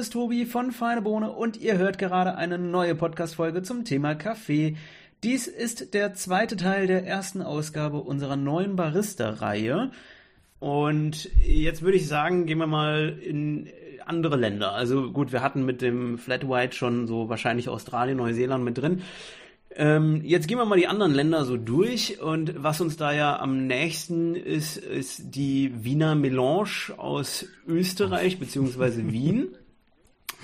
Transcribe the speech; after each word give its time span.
ist 0.00 0.14
Tobi 0.14 0.46
von 0.46 0.72
Feine 0.72 1.02
Bohne 1.02 1.30
und 1.30 1.58
ihr 1.58 1.76
hört 1.76 1.98
gerade 1.98 2.34
eine 2.36 2.56
neue 2.56 2.94
Podcast-Folge 2.94 3.62
zum 3.62 3.84
Thema 3.84 4.14
Kaffee. 4.14 4.76
Dies 5.22 5.46
ist 5.46 5.92
der 5.92 6.14
zweite 6.14 6.56
Teil 6.56 6.86
der 6.86 7.06
ersten 7.06 7.42
Ausgabe 7.42 7.98
unserer 7.98 8.36
neuen 8.36 8.76
Barista-Reihe. 8.76 9.90
Und 10.58 11.28
jetzt 11.46 11.82
würde 11.82 11.98
ich 11.98 12.08
sagen, 12.08 12.46
gehen 12.46 12.56
wir 12.56 12.66
mal 12.66 13.18
in 13.22 13.68
andere 14.06 14.36
Länder. 14.36 14.72
Also 14.72 15.12
gut, 15.12 15.32
wir 15.32 15.42
hatten 15.42 15.66
mit 15.66 15.82
dem 15.82 16.16
Flat 16.16 16.48
White 16.48 16.74
schon 16.74 17.06
so 17.06 17.28
wahrscheinlich 17.28 17.68
Australien, 17.68 18.16
Neuseeland 18.16 18.64
mit 18.64 18.78
drin. 18.78 19.02
Ähm, 19.76 20.22
jetzt 20.24 20.48
gehen 20.48 20.56
wir 20.56 20.64
mal 20.64 20.78
die 20.78 20.88
anderen 20.88 21.12
Länder 21.12 21.44
so 21.44 21.58
durch 21.58 22.22
und 22.22 22.54
was 22.62 22.80
uns 22.80 22.96
da 22.96 23.12
ja 23.12 23.38
am 23.38 23.66
nächsten 23.66 24.34
ist, 24.34 24.78
ist 24.78 25.34
die 25.34 25.84
Wiener 25.84 26.14
Melange 26.14 26.94
aus 26.96 27.44
Österreich 27.68 28.38
beziehungsweise 28.38 29.12
Wien. 29.12 29.54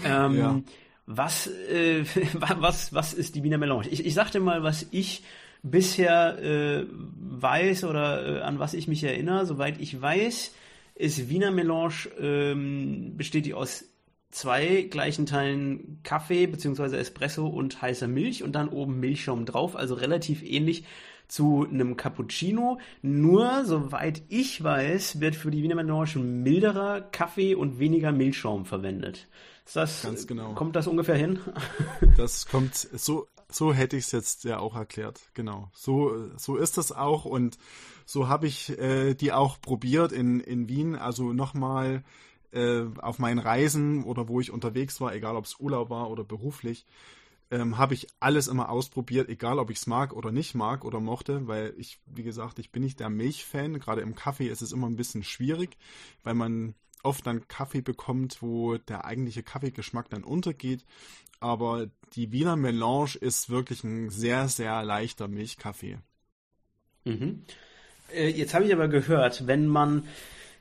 Ähm, 0.04 0.38
ja. 0.38 0.60
Was, 1.06 1.46
äh, 1.46 2.04
was, 2.34 2.92
was 2.92 3.14
ist 3.14 3.34
die 3.34 3.42
Wiener 3.42 3.58
Melange? 3.58 3.88
Ich, 3.88 4.04
ich 4.04 4.14
sagte 4.14 4.40
mal, 4.40 4.62
was 4.62 4.86
ich 4.90 5.22
bisher 5.62 6.38
äh, 6.42 6.86
weiß 6.90 7.84
oder 7.84 8.38
äh, 8.38 8.40
an 8.42 8.58
was 8.58 8.74
ich 8.74 8.88
mich 8.88 9.02
erinnere. 9.04 9.46
Soweit 9.46 9.80
ich 9.80 10.00
weiß, 10.00 10.54
ist 10.94 11.28
Wiener 11.28 11.50
Melange 11.50 12.08
ähm, 12.20 13.16
besteht 13.16 13.46
die 13.46 13.54
aus 13.54 13.84
zwei 14.30 14.82
gleichen 14.82 15.26
Teilen 15.26 16.00
Kaffee 16.02 16.46
bzw. 16.46 16.96
Espresso 16.96 17.46
und 17.46 17.80
heißer 17.80 18.08
Milch 18.08 18.42
und 18.42 18.52
dann 18.52 18.68
oben 18.68 19.00
Milchschaum 19.00 19.44
drauf, 19.44 19.76
also 19.76 19.94
relativ 19.94 20.42
ähnlich 20.42 20.84
zu 21.28 21.66
einem 21.68 21.96
Cappuccino. 21.96 22.78
Nur, 23.02 23.64
soweit 23.64 24.22
ich 24.28 24.62
weiß, 24.62 25.20
wird 25.20 25.34
für 25.34 25.50
die 25.50 25.62
Wiener 25.62 25.74
Melange 25.74 26.18
milderer 26.18 27.00
Kaffee 27.00 27.54
und 27.54 27.78
weniger 27.78 28.12
Milchschaum 28.12 28.64
verwendet. 28.64 29.26
Ist 29.66 29.76
das, 29.76 30.02
Ganz 30.02 30.26
genau. 30.26 30.54
Kommt 30.54 30.76
das 30.76 30.86
ungefähr 30.86 31.16
hin? 31.16 31.40
Das 32.16 32.46
kommt 32.46 32.74
so, 32.74 33.26
so 33.50 33.74
hätte 33.74 33.96
ich 33.96 34.04
es 34.04 34.12
jetzt 34.12 34.44
ja 34.44 34.58
auch 34.58 34.74
erklärt. 34.74 35.20
Genau. 35.34 35.70
So, 35.74 36.30
so 36.38 36.56
ist 36.56 36.78
das 36.78 36.92
auch 36.92 37.26
und 37.26 37.58
so 38.06 38.28
habe 38.28 38.46
ich 38.46 38.78
äh, 38.78 39.14
die 39.14 39.32
auch 39.32 39.60
probiert 39.60 40.12
in, 40.12 40.40
in 40.40 40.68
Wien. 40.68 40.94
Also 40.94 41.32
nochmal 41.32 42.04
äh, 42.52 42.84
auf 43.02 43.18
meinen 43.18 43.38
Reisen 43.38 44.04
oder 44.04 44.28
wo 44.28 44.40
ich 44.40 44.50
unterwegs 44.50 45.00
war, 45.00 45.14
egal 45.14 45.36
ob 45.36 45.44
es 45.44 45.60
Urlaub 45.60 45.90
war 45.90 46.10
oder 46.10 46.24
beruflich, 46.24 46.86
ähm, 47.50 47.76
habe 47.76 47.94
ich 47.94 48.06
alles 48.18 48.48
immer 48.48 48.70
ausprobiert, 48.70 49.28
egal 49.28 49.58
ob 49.58 49.70
ich 49.70 49.78
es 49.78 49.86
mag 49.86 50.12
oder 50.14 50.32
nicht 50.32 50.54
mag 50.54 50.84
oder 50.84 51.00
mochte, 51.00 51.46
weil 51.46 51.74
ich, 51.76 52.00
wie 52.06 52.22
gesagt, 52.22 52.58
ich 52.58 52.72
bin 52.72 52.82
nicht 52.82 53.00
der 53.00 53.10
Milchfan. 53.10 53.78
Gerade 53.78 54.00
im 54.00 54.14
Kaffee 54.14 54.48
ist 54.48 54.62
es 54.62 54.72
immer 54.72 54.88
ein 54.88 54.96
bisschen 54.96 55.22
schwierig, 55.22 55.76
weil 56.22 56.34
man 56.34 56.74
oft 57.06 57.26
dann 57.26 57.48
Kaffee 57.48 57.80
bekommt, 57.80 58.42
wo 58.42 58.76
der 58.76 59.04
eigentliche 59.04 59.42
Kaffeegeschmack 59.42 60.10
dann 60.10 60.24
untergeht. 60.24 60.84
Aber 61.40 61.86
die 62.14 62.32
Wiener 62.32 62.56
Melange 62.56 63.16
ist 63.20 63.50
wirklich 63.50 63.84
ein 63.84 64.10
sehr, 64.10 64.48
sehr 64.48 64.82
leichter 64.82 65.28
Milchkaffee. 65.28 65.98
Mhm. 67.04 67.42
Äh, 68.14 68.28
jetzt 68.28 68.54
habe 68.54 68.64
ich 68.64 68.72
aber 68.72 68.88
gehört, 68.88 69.46
wenn 69.46 69.66
man 69.66 70.04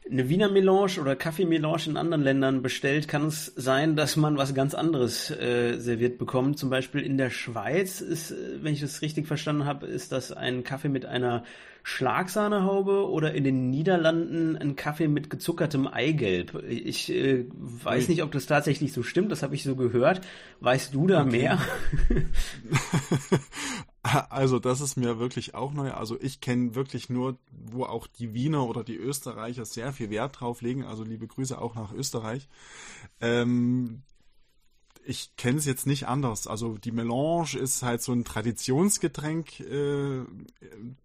eine 0.10 0.30
Wiener 0.30 0.50
Melange 0.50 1.00
oder 1.02 1.16
Kaffeemelange 1.16 1.88
in 1.88 1.98
anderen 1.98 2.24
Ländern 2.24 2.62
bestellt, 2.62 3.08
kann 3.08 3.26
es 3.26 3.46
sein, 3.56 3.96
dass 3.96 4.16
man 4.16 4.38
was 4.38 4.54
ganz 4.54 4.76
anderes 4.76 5.32
äh, 5.32 5.80
serviert 5.80 6.20
bekommt. 6.20 6.60
Zum 6.60 6.70
Beispiel 6.70 7.02
in 7.02 7.18
der 7.18 7.32
Schweiz 7.32 8.02
ist, 8.02 8.32
äh, 8.32 8.64
wenn 8.64 8.74
ich 8.74 8.82
das 8.82 9.02
richtig 9.02 9.28
verstanden 9.28 9.66
habe, 9.66 9.88
ist 9.88 10.12
das 10.12 10.32
ein 10.32 10.64
Kaffee 10.64 10.90
mit 10.90 11.06
einer 11.06 11.44
Schlagsahnehaube 11.88 13.08
oder 13.08 13.36
in 13.36 13.44
den 13.44 13.70
Niederlanden 13.70 14.58
ein 14.58 14.76
Kaffee 14.76 15.08
mit 15.08 15.30
gezuckertem 15.30 15.86
Eigelb. 15.86 16.64
Ich 16.68 17.14
äh, 17.14 17.46
weiß 17.54 18.08
nicht, 18.08 18.24
ob 18.24 18.32
das 18.32 18.48
tatsächlich 18.48 18.92
so 18.92 19.04
stimmt, 19.04 19.32
das 19.32 19.44
habe 19.44 19.54
ich 19.54 19.62
so 19.62 19.76
gehört. 19.76 20.22
Weißt 20.62 20.96
du 20.96 21.06
da 21.06 21.22
okay. 21.22 21.32
mehr? 21.32 21.60
Also 24.30 24.60
das 24.60 24.82
ist 24.82 24.98
mir 24.98 25.18
wirklich 25.18 25.56
auch 25.56 25.74
neu. 25.74 25.90
Also 25.90 26.16
ich 26.22 26.40
kenne 26.40 26.76
wirklich 26.76 27.10
nur, 27.10 27.40
wo 27.50 27.86
auch 27.86 28.06
die 28.06 28.36
Wiener 28.36 28.70
oder 28.70 28.84
die 28.84 28.98
Österreicher 28.98 29.66
sehr 29.66 29.94
viel 29.94 30.12
Wert 30.12 30.40
drauf 30.40 30.62
legen. 30.62 30.84
Also 30.84 31.04
liebe 31.04 31.26
Grüße 31.26 31.60
auch 31.60 31.74
nach 31.74 31.92
Österreich. 31.92 32.48
Ähm, 33.20 34.04
ich 35.06 35.36
kenne 35.38 35.58
es 35.58 35.66
jetzt 35.66 35.88
nicht 35.88 36.08
anders. 36.08 36.48
Also 36.48 36.78
die 36.78 36.92
Melange 36.92 37.58
ist 37.60 37.84
halt 37.84 38.02
so 38.02 38.12
ein 38.12 38.26
Traditionsgetränk 38.26 39.60
äh, 39.60 40.24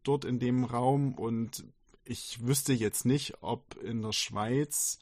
dort 0.02 0.24
in 0.24 0.38
dem 0.38 0.64
Raum 0.64 1.14
und 1.14 1.64
ich 2.04 2.44
wüsste 2.44 2.72
jetzt 2.72 3.04
nicht, 3.04 3.34
ob 3.40 3.76
in 3.82 4.02
der 4.02 4.12
Schweiz, 4.12 4.98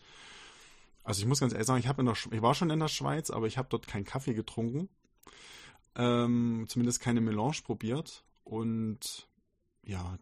also 1.04 1.20
ich 1.22 1.26
muss 1.26 1.40
ganz 1.40 1.52
ehrlich 1.52 1.66
sagen, 1.66 1.80
ich, 1.80 1.98
in 1.98 2.04
der, 2.04 2.14
ich 2.32 2.42
war 2.42 2.54
schon 2.54 2.70
in 2.70 2.80
der 2.80 2.88
Schweiz, 2.88 3.30
aber 3.30 3.46
ich 3.46 3.56
habe 3.56 3.68
dort 3.70 3.86
keinen 3.86 4.04
Kaffee 4.04 4.34
getrunken 4.34 4.88
ähm, 5.98 6.64
zumindest 6.68 7.00
keine 7.00 7.20
Melange 7.20 7.58
probiert. 7.64 8.24
Und 8.44 9.28
ja, 9.84 10.18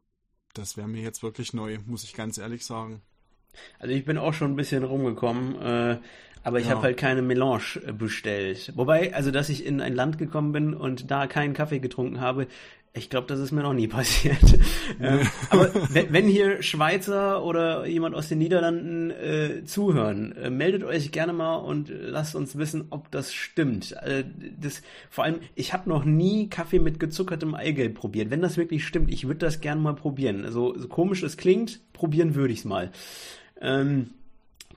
das 0.55 0.77
wäre 0.77 0.89
mir 0.89 1.03
jetzt 1.03 1.23
wirklich 1.23 1.53
neu, 1.53 1.79
muss 1.87 2.03
ich 2.03 2.15
ganz 2.15 2.39
ehrlich 2.39 2.65
sagen. 2.65 3.03
Also 3.79 3.95
ich 3.95 4.05
bin 4.05 4.19
auch 4.19 4.35
schon 4.35 4.53
ein 4.53 4.57
bisschen 4.57 4.85
rumgekommen, 4.85 5.61
äh, 5.61 5.99
aber 6.47 6.61
ich 6.61 6.67
ja. 6.67 6.77
habe 6.77 6.83
halt 6.83 6.97
keine 6.97 7.23
Melange 7.23 7.81
äh, 7.85 7.93
bestellt. 7.93 8.73
Wobei, 8.77 9.13
also 9.13 9.33
dass 9.33 9.49
ich 9.49 9.67
in 9.67 9.81
ein 9.81 9.97
Land 9.97 10.17
gekommen 10.17 10.53
bin 10.53 10.75
und 10.75 11.11
da 11.11 11.27
keinen 11.27 11.55
Kaffee 11.55 11.81
getrunken 11.81 12.21
habe, 12.21 12.47
ich 12.95 13.11
glaube, 13.11 13.27
das 13.27 13.41
ist 13.41 13.51
mir 13.51 13.63
noch 13.63 13.73
nie 13.73 13.89
passiert. 13.89 14.57
ähm, 15.01 15.27
aber 15.51 15.71
wenn, 15.91 16.13
wenn, 16.13 16.29
hier 16.29 16.63
Schweizer 16.63 17.45
oder 17.45 17.85
jemand 17.87 18.15
aus 18.15 18.29
den 18.29 18.39
Niederlanden 18.39 19.11
äh, 19.11 19.65
zuhören, 19.65 20.37
äh, 20.37 20.49
meldet 20.49 20.85
euch 20.85 21.11
gerne 21.11 21.33
mal 21.33 21.57
und 21.57 21.91
lasst 21.91 22.37
uns 22.37 22.57
wissen, 22.57 22.87
ob 22.91 23.11
das 23.11 23.35
stimmt. 23.35 23.97
Äh, 24.03 24.23
das, 24.57 24.83
vor 25.11 25.25
allem, 25.25 25.41
ich 25.57 25.73
habe 25.73 25.89
noch 25.89 26.05
nie 26.05 26.49
Kaffee 26.49 26.79
mit 26.79 27.01
gezuckertem 27.01 27.57
Eigelb 27.57 27.97
probiert. 27.97 28.31
Wenn 28.31 28.41
das 28.41 28.57
wirklich 28.57 28.87
stimmt, 28.87 29.11
ich 29.11 29.27
würde 29.27 29.41
das 29.41 29.61
gerne 29.61 29.81
mal 29.81 29.97
probieren. 29.97 30.45
Also 30.45 30.79
so 30.79 30.87
komisch 30.87 31.25
es 31.25 31.37
klingt, 31.37 31.81
probieren 31.93 32.37
würde 32.37 32.53
ich 32.53 32.61
es 32.61 32.65
mal. 32.65 32.93
Ähm, 33.61 34.11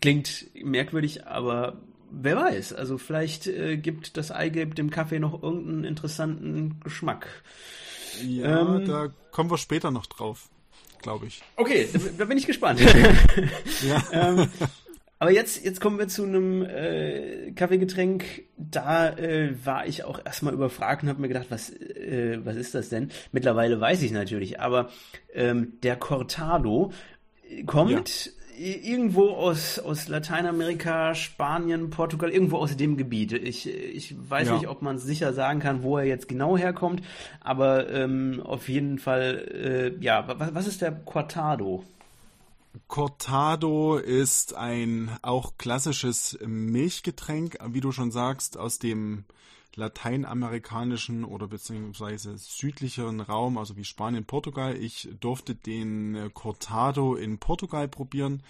klingt 0.02 0.48
merkwürdig, 0.54 1.28
aber 1.28 1.82
wer 2.12 2.38
weiß. 2.38 2.74
Also 2.74 2.98
vielleicht 2.98 3.48
äh, 3.48 3.78
gibt 3.78 4.18
das 4.18 4.32
Eigelb 4.32 4.76
dem 4.76 4.90
Kaffee 4.90 5.20
noch 5.20 5.42
irgendeinen 5.42 5.84
interessanten 5.84 6.80
Geschmack. 6.84 7.28
Ja, 8.24 8.62
ähm, 8.62 8.86
da 8.86 9.10
kommen 9.32 9.50
wir 9.50 9.58
später 9.58 9.92
noch 9.92 10.06
drauf, 10.06 10.50
glaube 11.02 11.28
ich. 11.28 11.42
Okay, 11.56 11.88
da, 12.18 12.26
bin 12.26 12.38
ich 12.38 12.48
gespannt. 12.48 12.82
ja. 13.88 14.04
ähm, 14.12 14.50
aber 15.20 15.32
jetzt, 15.32 15.64
jetzt 15.66 15.82
kommen 15.82 16.00
wir 16.00 16.08
zu 16.08 16.24
einem 16.24 16.64
äh, 16.64 17.52
Kaffeegetränk. 17.52 18.24
Da 18.58 19.10
äh, 19.10 19.54
war 19.66 19.86
ich 19.86 20.06
auch 20.06 20.24
erstmal 20.26 20.54
überfragt 20.54 21.04
und 21.04 21.10
habe 21.10 21.22
mir 21.22 21.28
gedacht, 21.28 21.48
was, 21.50 21.70
äh, 21.72 22.40
was 22.44 22.56
ist 22.56 22.74
das 22.74 22.90
denn? 22.90 23.12
Mittlerweile 23.32 23.80
weiß 23.80 24.02
ich 24.02 24.12
natürlich, 24.12 24.60
aber 24.60 24.90
ähm, 25.34 25.74
der 25.84 25.98
Cortado 25.98 26.92
kommt 27.66 28.32
irgendwo 28.60 29.30
aus, 29.30 29.80
aus 29.80 30.08
Lateinamerika, 30.08 31.16
Spanien, 31.16 31.90
Portugal, 31.90 32.30
irgendwo 32.30 32.58
aus 32.58 32.76
dem 32.76 32.98
Gebiet. 32.98 33.32
Ich, 33.32 33.68
ich 33.68 34.16
weiß 34.30 34.50
ja. 34.50 34.54
nicht, 34.56 34.68
ob 34.68 34.82
man 34.82 34.98
sicher 34.98 35.34
sagen 35.34 35.60
kann, 35.60 35.82
wo 35.82 35.98
er 35.98 36.06
jetzt 36.06 36.28
genau 36.28 36.58
herkommt, 36.58 37.02
aber 37.40 37.90
ähm, 37.90 38.42
auf 38.44 38.68
jeden 38.68 39.00
Fall, 39.00 39.96
äh, 40.00 40.04
ja, 40.04 40.28
was, 40.28 40.54
was 40.54 40.68
ist 40.68 40.82
der 40.82 40.92
Cortado? 40.92 41.84
Cortado 42.88 43.98
ist 43.98 44.54
ein 44.54 45.18
auch 45.22 45.58
klassisches 45.58 46.38
Milchgetränk, 46.46 47.58
wie 47.68 47.82
du 47.82 47.92
schon 47.92 48.12
sagst, 48.12 48.58
aus 48.58 48.78
dem 48.80 49.26
lateinamerikanischen 49.76 51.24
oder 51.24 51.48
beziehungsweise 51.48 52.38
südlicheren 52.38 53.22
Raum, 53.22 53.58
also 53.58 53.76
wie 53.76 53.86
Spanien, 53.86 54.26
Portugal. 54.26 54.76
Ich 54.76 55.10
durfte 55.20 55.56
den 55.56 56.32
Cortado 56.34 57.16
in 57.16 57.40
Portugal 57.40 57.88
probieren. 57.88 58.44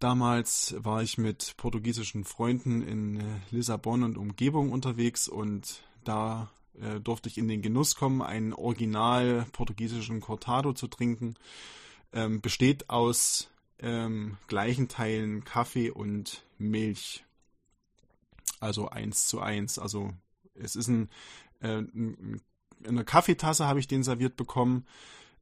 Damals 0.00 0.74
war 0.78 1.02
ich 1.02 1.18
mit 1.18 1.54
portugiesischen 1.56 2.24
Freunden 2.24 2.82
in 2.82 3.22
Lissabon 3.50 4.02
und 4.02 4.16
Umgebung 4.16 4.72
unterwegs 4.72 5.28
und 5.28 5.82
da 6.04 6.50
äh, 6.80 7.00
durfte 7.00 7.28
ich 7.28 7.36
in 7.36 7.48
den 7.48 7.60
Genuss 7.60 7.96
kommen, 7.96 8.22
einen 8.22 8.54
original 8.54 9.46
portugiesischen 9.52 10.20
Cortado 10.20 10.72
zu 10.72 10.88
trinken. 10.88 11.34
Ähm, 12.12 12.40
besteht 12.40 12.90
aus 12.90 13.50
ähm, 13.78 14.36
gleichen 14.48 14.88
Teilen 14.88 15.44
Kaffee 15.44 15.90
und 15.90 16.44
Milch. 16.58 17.24
Also 18.58 18.88
eins 18.88 19.26
zu 19.26 19.40
eins. 19.40 19.78
Also 19.78 20.12
es 20.54 20.76
ist 20.76 20.88
ein, 20.88 21.08
äh, 21.60 21.78
ein 21.78 22.40
eine 22.86 23.04
Kaffeetasse 23.04 23.66
habe 23.66 23.80
ich 23.80 23.88
den 23.88 24.02
serviert 24.02 24.36
bekommen. 24.36 24.86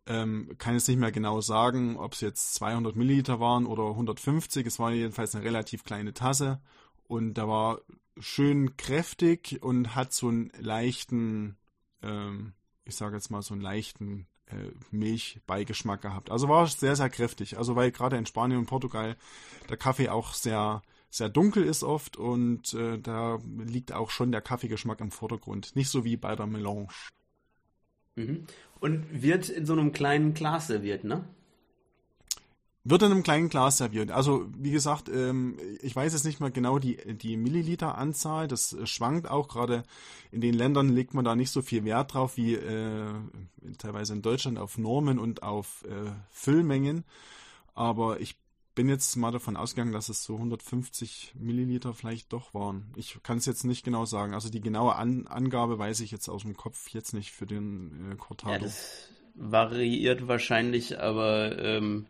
Ähm, 0.06 0.54
kann 0.58 0.74
jetzt 0.74 0.88
nicht 0.88 0.98
mehr 0.98 1.12
genau 1.12 1.40
sagen, 1.40 1.96
ob 1.96 2.14
es 2.14 2.20
jetzt 2.20 2.54
200 2.54 2.96
Milliliter 2.96 3.40
waren 3.40 3.66
oder 3.66 3.88
150. 3.88 4.66
Es 4.66 4.78
war 4.78 4.92
jedenfalls 4.92 5.34
eine 5.34 5.44
relativ 5.44 5.84
kleine 5.84 6.14
Tasse 6.14 6.60
und 7.04 7.34
da 7.34 7.46
war 7.46 7.80
schön 8.18 8.76
kräftig 8.76 9.58
und 9.62 9.94
hat 9.94 10.12
so 10.12 10.28
einen 10.28 10.50
leichten, 10.58 11.56
ähm, 12.02 12.54
ich 12.84 12.96
sage 12.96 13.16
jetzt 13.16 13.30
mal 13.30 13.42
so 13.42 13.54
einen 13.54 13.62
leichten 13.62 14.26
äh, 14.50 14.72
Milchbeigeschmack 14.90 16.02
gehabt. 16.02 16.30
Also 16.30 16.48
war 16.48 16.66
sehr, 16.66 16.96
sehr 16.96 17.10
kräftig. 17.10 17.58
Also 17.58 17.76
weil 17.76 17.90
gerade 17.90 18.16
in 18.16 18.26
Spanien 18.26 18.58
und 18.58 18.66
Portugal 18.66 19.16
der 19.68 19.76
Kaffee 19.76 20.08
auch 20.08 20.34
sehr 20.34 20.82
sehr 21.10 21.28
dunkel 21.28 21.64
ist 21.64 21.82
oft 21.84 22.16
und 22.16 22.74
äh, 22.74 22.98
da 22.98 23.38
liegt 23.56 23.92
auch 23.92 24.10
schon 24.10 24.30
der 24.30 24.42
Kaffeegeschmack 24.42 25.00
im 25.00 25.10
Vordergrund. 25.10 25.74
Nicht 25.74 25.88
so 25.88 26.04
wie 26.04 26.16
bei 26.16 26.36
der 26.36 26.46
Melange. 26.46 26.88
Mhm. 28.16 28.46
Und 28.80 29.22
wird 29.22 29.48
in 29.48 29.64
so 29.64 29.72
einem 29.72 29.92
kleinen 29.92 30.34
Glas 30.34 30.66
serviert, 30.66 31.04
ne? 31.04 31.24
Wird 32.90 33.02
in 33.02 33.10
einem 33.10 33.22
kleinen 33.22 33.50
Glas 33.50 33.76
serviert. 33.76 34.10
Also, 34.10 34.46
wie 34.56 34.70
gesagt, 34.70 35.10
ähm, 35.10 35.58
ich 35.82 35.94
weiß 35.94 36.14
jetzt 36.14 36.24
nicht 36.24 36.40
mehr 36.40 36.50
genau 36.50 36.78
die, 36.78 36.96
die 37.16 37.36
Milliliteranzahl. 37.36 38.48
Das 38.48 38.76
schwankt 38.84 39.28
auch. 39.28 39.48
Gerade 39.48 39.82
in 40.32 40.40
den 40.40 40.54
Ländern 40.54 40.88
legt 40.88 41.12
man 41.12 41.24
da 41.24 41.36
nicht 41.36 41.50
so 41.50 41.60
viel 41.60 41.84
Wert 41.84 42.14
drauf 42.14 42.38
wie 42.38 42.54
äh, 42.54 43.12
teilweise 43.76 44.14
in 44.14 44.22
Deutschland 44.22 44.58
auf 44.58 44.78
Normen 44.78 45.18
und 45.18 45.42
auf 45.42 45.84
äh, 45.84 46.10
Füllmengen. 46.30 47.04
Aber 47.74 48.20
ich 48.20 48.36
bin 48.74 48.88
jetzt 48.88 49.16
mal 49.16 49.32
davon 49.32 49.56
ausgegangen, 49.56 49.92
dass 49.92 50.08
es 50.08 50.22
so 50.22 50.36
150 50.36 51.34
Milliliter 51.36 51.92
vielleicht 51.94 52.32
doch 52.32 52.54
waren. 52.54 52.92
Ich 52.94 53.18
kann 53.22 53.38
es 53.38 53.44
jetzt 53.44 53.64
nicht 53.64 53.84
genau 53.84 54.04
sagen. 54.04 54.34
Also 54.34 54.50
die 54.50 54.60
genaue 54.60 54.94
An 54.94 55.26
Angabe 55.26 55.78
weiß 55.78 56.00
ich 56.00 56.10
jetzt 56.10 56.28
aus 56.28 56.42
dem 56.42 56.56
Kopf 56.56 56.88
jetzt 56.90 57.12
nicht 57.12 57.32
für 57.32 57.44
den 57.44 58.12
äh, 58.12 58.14
Cortado. 58.14 58.52
Ja, 58.52 58.58
das 58.60 59.10
variiert 59.34 60.28
wahrscheinlich, 60.28 61.00
aber 61.00 61.58
ähm, 61.58 62.06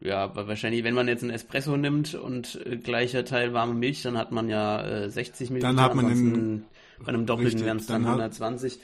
ja, 0.00 0.34
wahrscheinlich, 0.34 0.84
wenn 0.84 0.94
man 0.94 1.08
jetzt 1.08 1.22
einen 1.22 1.32
Espresso 1.32 1.76
nimmt 1.76 2.14
und 2.14 2.60
äh, 2.64 2.76
gleicher 2.76 3.24
Teil 3.24 3.52
warme 3.52 3.74
Milch, 3.74 4.02
dann 4.02 4.16
hat 4.16 4.30
man 4.30 4.48
ja 4.48 4.84
äh, 4.86 5.10
60 5.10 5.50
Milliliter. 5.50 5.68
Dann 5.68 5.80
hat 5.80 5.94
man 5.94 6.06
einen, 6.06 6.64
bei 7.00 7.08
einem 7.08 7.26
Doppelten 7.26 7.64
wären 7.64 7.78
es 7.78 7.86
dann, 7.86 8.04
dann 8.04 8.12
120 8.12 8.78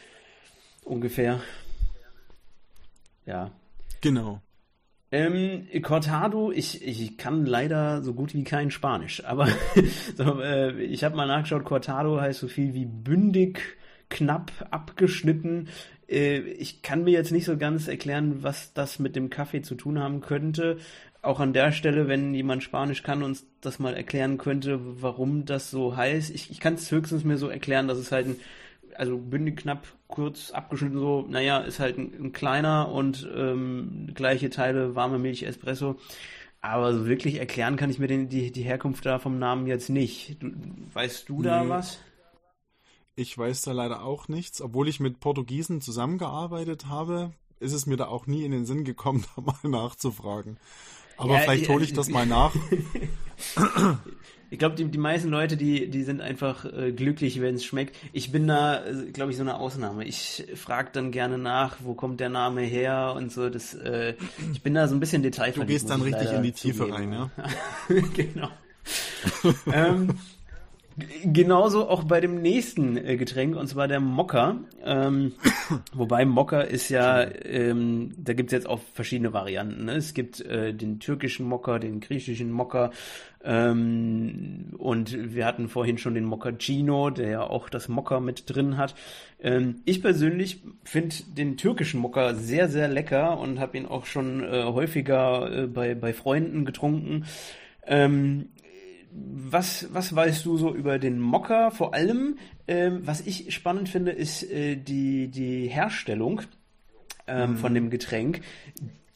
ungefähr. 0.83 1.41
Ja. 3.27 3.53
Genau. 4.01 4.41
Ähm, 5.13 5.69
Cortado, 5.83 6.51
ich, 6.51 6.85
ich 6.85 7.17
kann 7.17 7.47
leider 7.47 8.03
so 8.03 8.15
gut 8.15 8.35
wie 8.35 8.43
kein 8.43 8.73
Spanisch, 8.73 9.25
aber 9.25 9.47
so, 10.17 10.41
äh, 10.41 10.83
ich 10.83 11.05
habe 11.05 11.15
mal 11.15 11.27
nachgeschaut, 11.27 11.65
Cortado 11.65 12.21
heißt 12.21 12.41
so 12.41 12.49
viel 12.49 12.75
wie 12.75 12.87
bündig, 12.87 13.61
knapp, 14.11 14.51
abgeschnitten. 14.71 15.69
Äh, 16.09 16.39
ich 16.39 16.83
kann 16.83 17.05
mir 17.05 17.13
jetzt 17.13 17.33
nicht 17.33 17.45
so 17.45 17.57
ganz 17.57 17.89
erklären, 17.89 18.43
was 18.43 18.73
das 18.73 18.99
mit 18.99 19.17
dem 19.17 19.31
Kaffee 19.31 19.63
zu 19.63 19.75
tun 19.75 19.99
haben 19.99 20.21
könnte. 20.21 20.79
Auch 21.23 21.41
an 21.41 21.53
der 21.53 21.73
Stelle, 21.73 22.07
wenn 22.07 22.35
jemand 22.35 22.63
Spanisch 22.63 23.03
kann, 23.03 23.23
uns 23.23 23.47
das 23.61 23.79
mal 23.79 23.95
erklären 23.95 24.37
könnte, 24.37 24.79
warum 25.03 25.47
das 25.47 25.71
so 25.71 25.97
heißt. 25.97 26.31
Ich, 26.31 26.51
ich 26.51 26.61
kann 26.61 26.75
es 26.75 26.91
höchstens 26.91 27.25
mir 27.25 27.39
so 27.39 27.49
erklären, 27.49 27.89
dass 27.89 27.99
es 27.99 28.13
halt 28.13 28.27
ein 28.27 28.37
also 28.97 29.19
bündig, 29.19 29.57
knapp, 29.57 29.87
kurz 30.07 30.51
abgeschnitten 30.51 30.99
so, 30.99 31.27
naja, 31.29 31.59
ist 31.59 31.81
halt 31.81 31.99
ein, 31.99 32.13
ein 32.21 32.33
kleiner 32.33 32.91
und 32.91 33.29
ähm, 33.35 34.11
gleiche 34.15 34.51
Teile 34.51 34.95
warme 34.95 35.19
Milch, 35.19 35.43
Espresso. 35.43 35.97
Aber 36.61 36.95
so 36.95 37.07
wirklich 37.07 37.39
erklären 37.39 37.77
kann 37.77 37.91
ich 37.91 37.99
mir 37.99 38.07
den, 38.07 38.29
die, 38.29 38.51
die 38.51 38.63
Herkunft 38.63 39.05
da 39.05 39.19
vom 39.19 39.39
Namen 39.39 39.67
jetzt 39.67 39.91
nicht. 39.91 40.43
Du, 40.43 40.51
weißt 40.95 41.29
du 41.29 41.43
da 41.43 41.63
nee. 41.63 41.69
was? 41.69 42.01
Ich 43.17 43.37
weiß 43.37 43.63
da 43.63 43.73
leider 43.73 44.03
auch 44.05 44.29
nichts. 44.29 44.61
Obwohl 44.61 44.89
ich 44.89 45.01
mit 45.01 45.21
Portugiesen 45.21 45.81
zusammengearbeitet 45.81 46.87
habe, 46.87 47.33
ist 47.61 47.73
es 47.73 47.87
mir 47.87 47.97
da 47.97 48.07
auch 48.07 48.27
nie 48.27 48.45
in 48.45 48.53
den 48.53 48.67
Sinn 48.67 48.85
gekommen, 48.85 49.25
da 49.37 49.43
mal 49.43 49.57
nachzufragen. 49.63 50.59
Aber 51.17 51.35
ja, 51.35 51.41
vielleicht 51.41 51.69
hole 51.69 51.85
ich 51.85 51.93
das 51.93 52.09
mal 52.09 52.27
nach. 52.27 52.55
Ich 54.51 54.59
glaube, 54.61 54.77
die, 54.77 54.85
die 54.85 54.99
meisten 54.99 55.31
Leute, 55.31 55.57
die, 55.57 55.91
die 55.91 56.05
sind 56.05 56.21
einfach 56.21 56.65
äh, 56.65 56.93
glücklich, 56.93 57.41
wenn 57.41 57.57
es 57.57 57.65
schmeckt. 57.65 57.97
Ich 58.13 58.31
bin 58.31 58.47
da, 58.47 58.85
äh, 58.85 59.11
glaube 59.11 59.33
ich, 59.33 59.37
so 59.37 59.43
eine 59.43 59.57
Ausnahme. 59.57 60.05
Ich 60.05 60.47
frage 60.55 60.91
dann 60.93 61.11
gerne 61.11 61.39
nach, 61.39 61.79
wo 61.81 61.95
kommt 61.95 62.21
der 62.21 62.29
Name 62.29 62.61
her 62.61 63.15
und 63.17 63.33
so. 63.33 63.51
Das, 63.51 63.75
äh, 63.75 64.15
ich 64.53 64.63
bin 64.63 64.75
da 64.75 64.87
so 64.87 64.95
ein 64.95 65.01
bisschen 65.01 65.25
detailverliebt. 65.25 65.69
Du 65.69 65.73
gehst 65.73 65.91
dann 65.91 66.03
richtig 66.03 66.31
in 66.31 66.45
die 66.45 66.53
Tiefe 66.53 66.93
rein, 66.93 67.13
ja? 67.13 67.31
genau. 68.15 68.49
ähm, 69.73 70.11
Genauso 71.25 71.89
auch 71.89 72.05
bei 72.05 72.21
dem 72.21 72.41
nächsten 72.41 72.97
äh, 72.97 73.17
Getränk, 73.17 73.57
und 73.57 73.67
zwar 73.67 73.89
der 73.89 73.99
Mokka. 73.99 74.59
Ähm, 74.85 75.33
wobei 75.93 76.25
Mokka 76.25 76.61
ist 76.61 76.89
ja, 76.89 77.27
ähm, 77.45 78.13
da 78.17 78.33
gibt 78.33 78.51
es 78.51 78.53
jetzt 78.53 78.69
auch 78.69 78.81
verschiedene 78.93 79.33
Varianten. 79.33 79.87
Ne? 79.87 79.97
Es 79.97 80.15
gibt 80.15 80.41
äh, 80.41 80.73
den 80.73 81.01
türkischen 81.01 81.47
Mokka, 81.47 81.81
den 81.81 81.99
griechischen 81.99 82.53
Mokka. 82.53 82.93
Ähm, 83.43 84.73
und 84.79 85.35
wir 85.35 85.45
hatten 85.47 85.69
vorhin 85.69 85.99
schon 85.99 86.15
den 86.15 86.25
Moccacino, 86.25 87.11
der 87.11 87.29
ja 87.29 87.43
auch 87.43 87.69
das 87.69 87.89
Mokka 87.89 88.21
mit 88.21 88.45
drin 88.47 88.77
hat. 88.77 88.95
Ähm, 89.41 89.83
ich 89.85 90.01
persönlich 90.01 90.63
finde 90.85 91.17
den 91.37 91.57
türkischen 91.57 92.01
Mokka 92.01 92.35
sehr, 92.35 92.69
sehr 92.69 92.89
lecker 92.89 93.39
und 93.39 93.59
habe 93.59 93.77
ihn 93.77 93.87
auch 93.87 94.07
schon 94.07 94.43
äh, 94.45 94.63
häufiger 94.65 95.65
äh, 95.65 95.67
bei, 95.67 95.95
bei 95.95 96.15
Freunden 96.15 96.65
getrunken. 96.65 97.27
Ähm, 97.87 98.49
was, 99.15 99.89
was 99.93 100.15
weißt 100.15 100.45
du 100.45 100.57
so 100.57 100.75
über 100.75 100.99
den 100.99 101.21
Mokka? 101.21 101.71
Vor 101.71 101.95
allem, 101.95 102.37
ähm, 102.67 103.03
was 103.05 103.21
ich 103.21 103.55
spannend 103.55 103.89
finde, 103.89 104.11
ist 104.11 104.43
äh, 104.43 104.77
die, 104.77 105.29
die 105.29 105.69
Herstellung 105.69 106.43
ähm, 107.29 107.53
mhm. 107.53 107.57
von 107.57 107.75
dem 107.75 107.91
Getränk. 107.91 108.41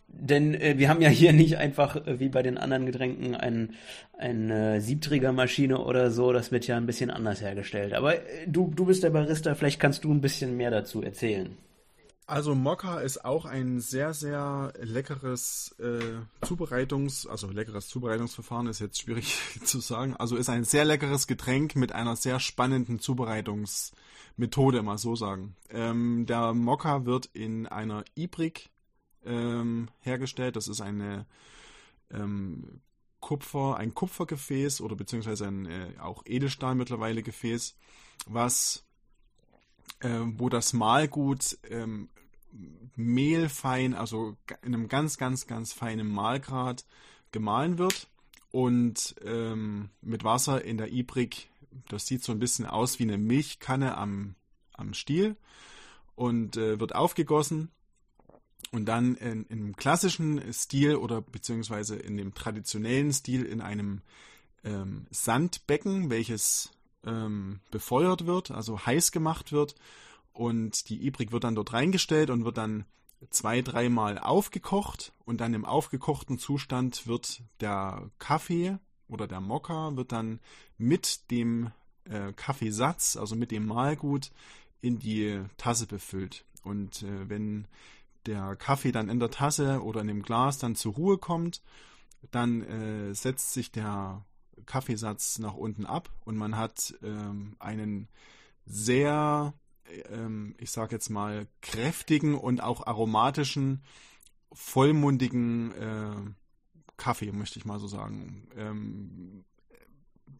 Denn 0.06 0.54
äh, 0.54 0.78
wir 0.78 0.88
haben 0.88 1.00
ja 1.00 1.08
hier 1.08 1.32
nicht 1.32 1.58
einfach 1.58 1.96
äh, 2.06 2.20
wie 2.20 2.28
bei 2.28 2.42
den 2.42 2.58
anderen 2.58 2.86
Getränken 2.86 3.34
ein, 3.34 3.74
eine 4.16 4.80
Siebträgermaschine 4.80 5.78
oder 5.78 6.10
so. 6.12 6.32
Das 6.32 6.52
wird 6.52 6.66
ja 6.66 6.76
ein 6.76 6.86
bisschen 6.86 7.10
anders 7.10 7.42
hergestellt. 7.42 7.92
Aber 7.92 8.14
äh, 8.14 8.46
du, 8.46 8.72
du 8.74 8.86
bist 8.86 9.02
der 9.02 9.10
Barista, 9.10 9.54
vielleicht 9.54 9.80
kannst 9.80 10.04
du 10.04 10.12
ein 10.12 10.20
bisschen 10.20 10.56
mehr 10.56 10.70
dazu 10.70 11.02
erzählen. 11.02 11.56
Also 12.28 12.54
Mokka 12.54 13.00
ist 13.00 13.24
auch 13.24 13.46
ein 13.46 13.80
sehr, 13.80 14.12
sehr 14.12 14.74
leckeres 14.78 15.74
äh, 15.78 16.44
Zubereitungs-, 16.46 17.26
also 17.26 17.48
leckeres 17.48 17.88
Zubereitungsverfahren 17.88 18.66
ist 18.66 18.80
jetzt 18.80 19.00
schwierig 19.00 19.34
zu 19.64 19.80
sagen. 19.80 20.14
Also 20.14 20.36
ist 20.36 20.50
ein 20.50 20.64
sehr 20.64 20.84
leckeres 20.84 21.26
Getränk 21.26 21.74
mit 21.74 21.92
einer 21.92 22.16
sehr 22.16 22.38
spannenden 22.38 23.00
Zubereitungsmethode, 23.00 24.82
mal 24.82 24.98
so 24.98 25.16
sagen. 25.16 25.56
Ähm, 25.70 26.26
der 26.26 26.52
Mokka 26.52 27.06
wird 27.06 27.30
in 27.32 27.66
einer 27.66 28.04
Ibrik 28.14 28.68
ähm, 29.24 29.88
hergestellt. 30.00 30.56
Das 30.56 30.68
ist 30.68 30.82
eine 30.82 31.24
ähm, 32.10 32.82
Kupfer, 33.20 33.78
ein 33.78 33.94
Kupfergefäß 33.94 34.82
oder 34.82 34.96
beziehungsweise 34.96 35.46
ein 35.46 35.64
äh, 35.64 35.92
auch 35.98 36.24
Edelstahl 36.26 36.74
mittlerweile 36.74 37.22
Gefäß, 37.22 37.74
was 38.26 38.84
äh, 40.00 40.20
wo 40.36 40.48
das 40.48 40.72
Mahlgut 40.72 41.58
ähm, 41.68 42.08
mehlfein, 42.96 43.94
also 43.94 44.36
in 44.62 44.74
einem 44.74 44.88
ganz, 44.88 45.18
ganz, 45.18 45.46
ganz 45.46 45.72
feinen 45.72 46.08
Mahlgrad 46.08 46.84
gemahlen 47.32 47.78
wird 47.78 48.08
und 48.50 49.14
ähm, 49.24 49.90
mit 50.00 50.24
Wasser 50.24 50.64
in 50.64 50.78
der 50.78 50.92
Ibrik, 50.92 51.48
das 51.88 52.06
sieht 52.06 52.22
so 52.24 52.32
ein 52.32 52.38
bisschen 52.38 52.66
aus 52.66 52.98
wie 52.98 53.04
eine 53.04 53.18
Milchkanne 53.18 53.96
am, 53.96 54.34
am 54.74 54.94
Stiel 54.94 55.36
und 56.16 56.56
äh, 56.56 56.80
wird 56.80 56.94
aufgegossen 56.94 57.70
und 58.72 58.86
dann 58.86 59.14
in, 59.16 59.44
in 59.46 59.60
einem 59.60 59.76
klassischen 59.76 60.52
Stil 60.52 60.96
oder 60.96 61.20
beziehungsweise 61.22 61.96
in 61.96 62.16
dem 62.16 62.34
traditionellen 62.34 63.12
Stil 63.12 63.44
in 63.44 63.60
einem 63.60 64.02
ähm, 64.64 65.06
Sandbecken, 65.10 66.10
welches 66.10 66.70
ähm, 67.04 67.60
befeuert 67.70 68.26
wird, 68.26 68.50
also 68.50 68.84
heiß 68.84 69.12
gemacht 69.12 69.52
wird 69.52 69.74
und 70.32 70.88
die 70.88 71.06
Ibrik 71.06 71.32
wird 71.32 71.44
dann 71.44 71.54
dort 71.54 71.72
reingestellt 71.72 72.30
und 72.30 72.44
wird 72.44 72.58
dann 72.58 72.84
zwei, 73.30 73.62
dreimal 73.62 74.18
aufgekocht 74.18 75.12
und 75.24 75.40
dann 75.40 75.54
im 75.54 75.64
aufgekochten 75.64 76.38
Zustand 76.38 77.06
wird 77.06 77.42
der 77.60 78.10
Kaffee 78.18 78.78
oder 79.08 79.26
der 79.26 79.40
Mokka 79.40 79.96
wird 79.96 80.12
dann 80.12 80.40
mit 80.76 81.30
dem 81.30 81.72
äh, 82.04 82.32
Kaffeesatz, 82.34 83.16
also 83.16 83.34
mit 83.34 83.50
dem 83.50 83.66
Mahlgut, 83.66 84.30
in 84.80 84.98
die 84.98 85.42
Tasse 85.56 85.86
befüllt. 85.86 86.44
Und 86.62 87.02
äh, 87.02 87.28
wenn 87.28 87.66
der 88.26 88.56
Kaffee 88.56 88.92
dann 88.92 89.08
in 89.08 89.18
der 89.18 89.30
Tasse 89.30 89.82
oder 89.82 90.02
in 90.02 90.06
dem 90.06 90.22
Glas 90.22 90.58
dann 90.58 90.76
zur 90.76 90.94
Ruhe 90.94 91.18
kommt, 91.18 91.62
dann 92.30 92.62
äh, 92.62 93.14
setzt 93.14 93.52
sich 93.52 93.72
der 93.72 94.24
Kaffeesatz 94.66 95.38
nach 95.38 95.54
unten 95.54 95.86
ab 95.86 96.10
und 96.24 96.36
man 96.36 96.56
hat 96.56 96.94
ähm, 97.02 97.56
einen 97.58 98.08
sehr 98.66 99.54
ähm, 100.10 100.54
ich 100.58 100.70
sage 100.70 100.94
jetzt 100.94 101.08
mal, 101.08 101.46
kräftigen 101.60 102.34
und 102.34 102.62
auch 102.62 102.86
aromatischen, 102.86 103.82
vollmundigen 104.52 105.72
äh, 105.72 106.30
Kaffee, 106.96 107.32
möchte 107.32 107.58
ich 107.58 107.64
mal 107.64 107.78
so 107.78 107.86
sagen. 107.86 108.48
Ähm, 108.56 109.44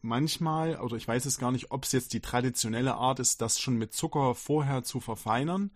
manchmal, 0.01 0.79
oder 0.79 0.97
ich 0.97 1.07
weiß 1.07 1.25
es 1.25 1.37
gar 1.37 1.51
nicht, 1.51 1.71
ob 1.71 1.85
es 1.85 1.91
jetzt 1.91 2.13
die 2.13 2.21
traditionelle 2.21 2.95
Art 2.95 3.19
ist, 3.19 3.41
das 3.41 3.59
schon 3.59 3.77
mit 3.77 3.93
Zucker 3.93 4.35
vorher 4.35 4.83
zu 4.83 4.99
verfeinern. 4.99 5.71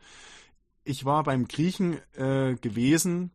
Ich 0.83 1.05
war 1.05 1.23
beim 1.23 1.47
Griechen 1.47 1.99
äh, 2.13 2.55
gewesen, 2.55 3.31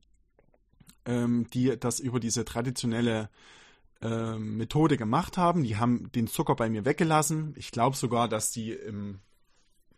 ähm, 1.07 1.49
die 1.53 1.79
das 1.79 2.01
über 2.01 2.21
diese 2.21 2.45
traditionelle 2.45 3.31
äh, 4.03 4.39
Methode 4.39 4.97
gemacht 4.97 5.37
haben. 5.37 5.63
Die 5.63 5.77
haben 5.77 6.11
den 6.13 6.27
Zucker 6.27 6.55
bei 6.55 6.71
mir 6.71 6.85
weggelassen. 6.85 7.55
Ich 7.57 7.71
glaube 7.71 7.97
sogar, 7.97 8.29
dass 8.29 8.51
die 8.51 8.73
im 8.73 9.21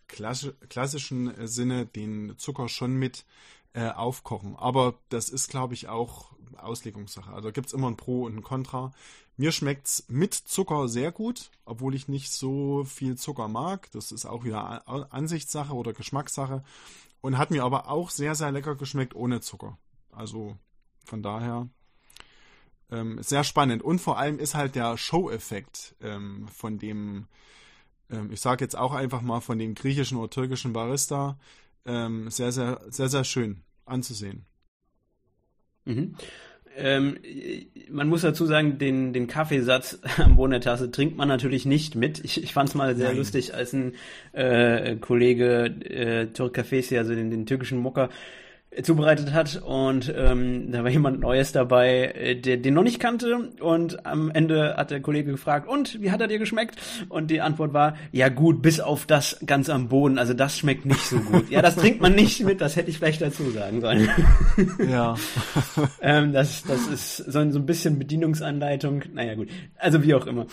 klassischen 0.09 1.35
äh, 1.35 1.47
Sinne 1.47 1.87
den 1.87 2.35
Zucker 2.39 2.69
schon 2.69 2.95
mit 2.95 3.25
äh, 3.73 3.89
aufkochen. 3.89 4.57
Aber 4.57 4.99
das 5.09 5.29
ist, 5.29 5.49
glaube 5.49 5.75
ich, 5.75 5.89
auch 5.89 6.33
Auslegungssache. 6.57 7.33
Also 7.33 7.53
gibt 7.53 7.69
es 7.69 7.73
immer 7.73 7.89
ein 7.89 7.97
Pro 7.97 8.25
und 8.25 8.37
ein 8.37 8.43
Contra. 8.43 8.93
Mir 9.37 9.53
schmeckt's 9.53 10.05
mit 10.09 10.35
Zucker 10.35 10.89
sehr 10.89 11.13
gut, 11.13 11.51
obwohl 11.65 11.95
ich 11.95 12.09
nicht 12.09 12.33
so 12.33 12.85
viel 12.85 13.17
Zucker 13.17 13.49
mag. 13.49 13.91
Das 13.93 14.13
ist 14.13 14.27
auch 14.27 14.45
wieder 14.45 14.87
Ansichtssache 15.13 15.73
oder 15.73 15.93
Geschmackssache. 15.93 16.63
Und 17.21 17.39
hat 17.39 17.51
mir 17.51 17.65
aber 17.65 17.89
auch 17.89 18.11
sehr, 18.11 18.35
sehr 18.35 18.51
lecker 18.51 18.77
geschmeckt 18.77 19.15
ohne 19.15 19.41
Zucker. 19.41 19.79
Also 20.11 20.57
von 21.05 21.23
daher 21.23 21.69
ähm, 22.91 23.23
sehr 23.23 23.45
spannend. 23.45 23.83
Und 23.83 24.01
vor 24.01 24.19
allem 24.19 24.39
ist 24.39 24.55
halt 24.55 24.75
der 24.75 24.97
Show-Effekt 24.97 25.95
ähm, 26.03 26.49
von 26.49 26.79
dem, 26.79 27.27
ähm, 28.11 28.31
ich 28.33 28.41
sage 28.41 28.65
jetzt 28.65 28.77
auch 28.77 28.93
einfach 28.93 29.23
mal 29.23 29.41
von 29.41 29.59
dem 29.59 29.75
griechischen 29.75 30.19
oder 30.19 30.31
türkischen 30.31 30.73
Barista, 30.73 31.39
ähm, 31.87 32.31
sehr, 32.31 32.53
sehr, 32.53 32.81
sehr, 32.89 33.09
sehr 33.09 33.25
schön 33.25 33.63
anzusehen. 33.87 34.45
Mhm. 35.85 36.15
Ähm, 36.77 37.19
man 37.91 38.09
muss 38.09 38.23
dazu 38.23 38.47
sagen, 38.47 38.79
den, 38.79 39.13
den 39.13 39.27
Kaffeesatz 39.27 39.99
am 40.19 40.37
Boden 40.37 40.53
der 40.53 40.61
Tasse 40.61 40.91
trinkt 40.91 41.17
man 41.17 41.29
natürlich 41.29 41.67
nicht 41.67 41.95
mit. 41.97 42.25
Ich, 42.25 42.43
ich 42.43 42.53
fand 42.53 42.69
es 42.69 42.75
mal 42.75 42.95
sehr 42.97 43.09
Nein. 43.09 43.17
lustig, 43.17 43.55
als 43.55 43.73
ein 43.73 43.95
äh, 44.33 44.97
Kollege 44.97 45.65
äh, 45.65 46.27
Türk 46.29 46.57
Cafés, 46.57 46.97
also 46.97 47.15
den, 47.15 47.31
den 47.31 47.47
türkischen 47.47 47.79
Mocker, 47.79 48.09
zubereitet 48.83 49.33
hat 49.33 49.61
und 49.65 50.13
ähm, 50.17 50.71
da 50.71 50.85
war 50.85 50.91
jemand 50.91 51.19
Neues 51.19 51.51
dabei, 51.51 52.13
äh, 52.15 52.37
der 52.37 52.57
den 52.57 52.75
noch 52.75 52.85
nicht 52.85 53.01
kannte 53.01 53.51
und 53.61 54.07
am 54.07 54.31
Ende 54.31 54.77
hat 54.77 54.93
der 54.93 55.01
Kollege 55.01 55.33
gefragt, 55.33 55.69
und 55.69 56.01
wie 56.01 56.13
hat 56.13 56.21
er 56.21 56.29
dir 56.29 56.39
geschmeckt? 56.39 56.77
Und 57.09 57.33
die 57.33 57.41
Antwort 57.41 57.73
war, 57.73 57.97
ja 58.13 58.29
gut, 58.29 58.63
bis 58.63 58.79
auf 58.79 59.07
das 59.07 59.39
ganz 59.45 59.69
am 59.69 59.89
Boden, 59.89 60.19
also 60.19 60.35
das 60.35 60.57
schmeckt 60.57 60.87
nicht 60.87 61.01
so 61.01 61.19
gut. 61.19 61.51
ja, 61.51 61.63
das 61.63 61.75
trinkt 61.77 62.01
man 62.01 62.15
nicht 62.15 62.45
mit, 62.45 62.61
das 62.61 62.77
hätte 62.77 62.91
ich 62.91 62.99
vielleicht 62.99 63.21
dazu 63.21 63.51
sagen 63.51 63.81
sollen. 63.81 64.09
ja. 64.89 65.17
ähm, 66.01 66.33
das, 66.33 66.63
das 66.63 66.87
ist 66.87 67.17
so 67.17 67.41
ein, 67.41 67.53
so 67.53 67.59
ein 67.59 67.67
bisschen 67.67 67.99
Bedienungsanleitung, 67.99 69.03
naja 69.15 69.35
gut, 69.35 69.49
also 69.79 70.03
wie 70.05 70.15
auch 70.15 70.27
immer. 70.27 70.47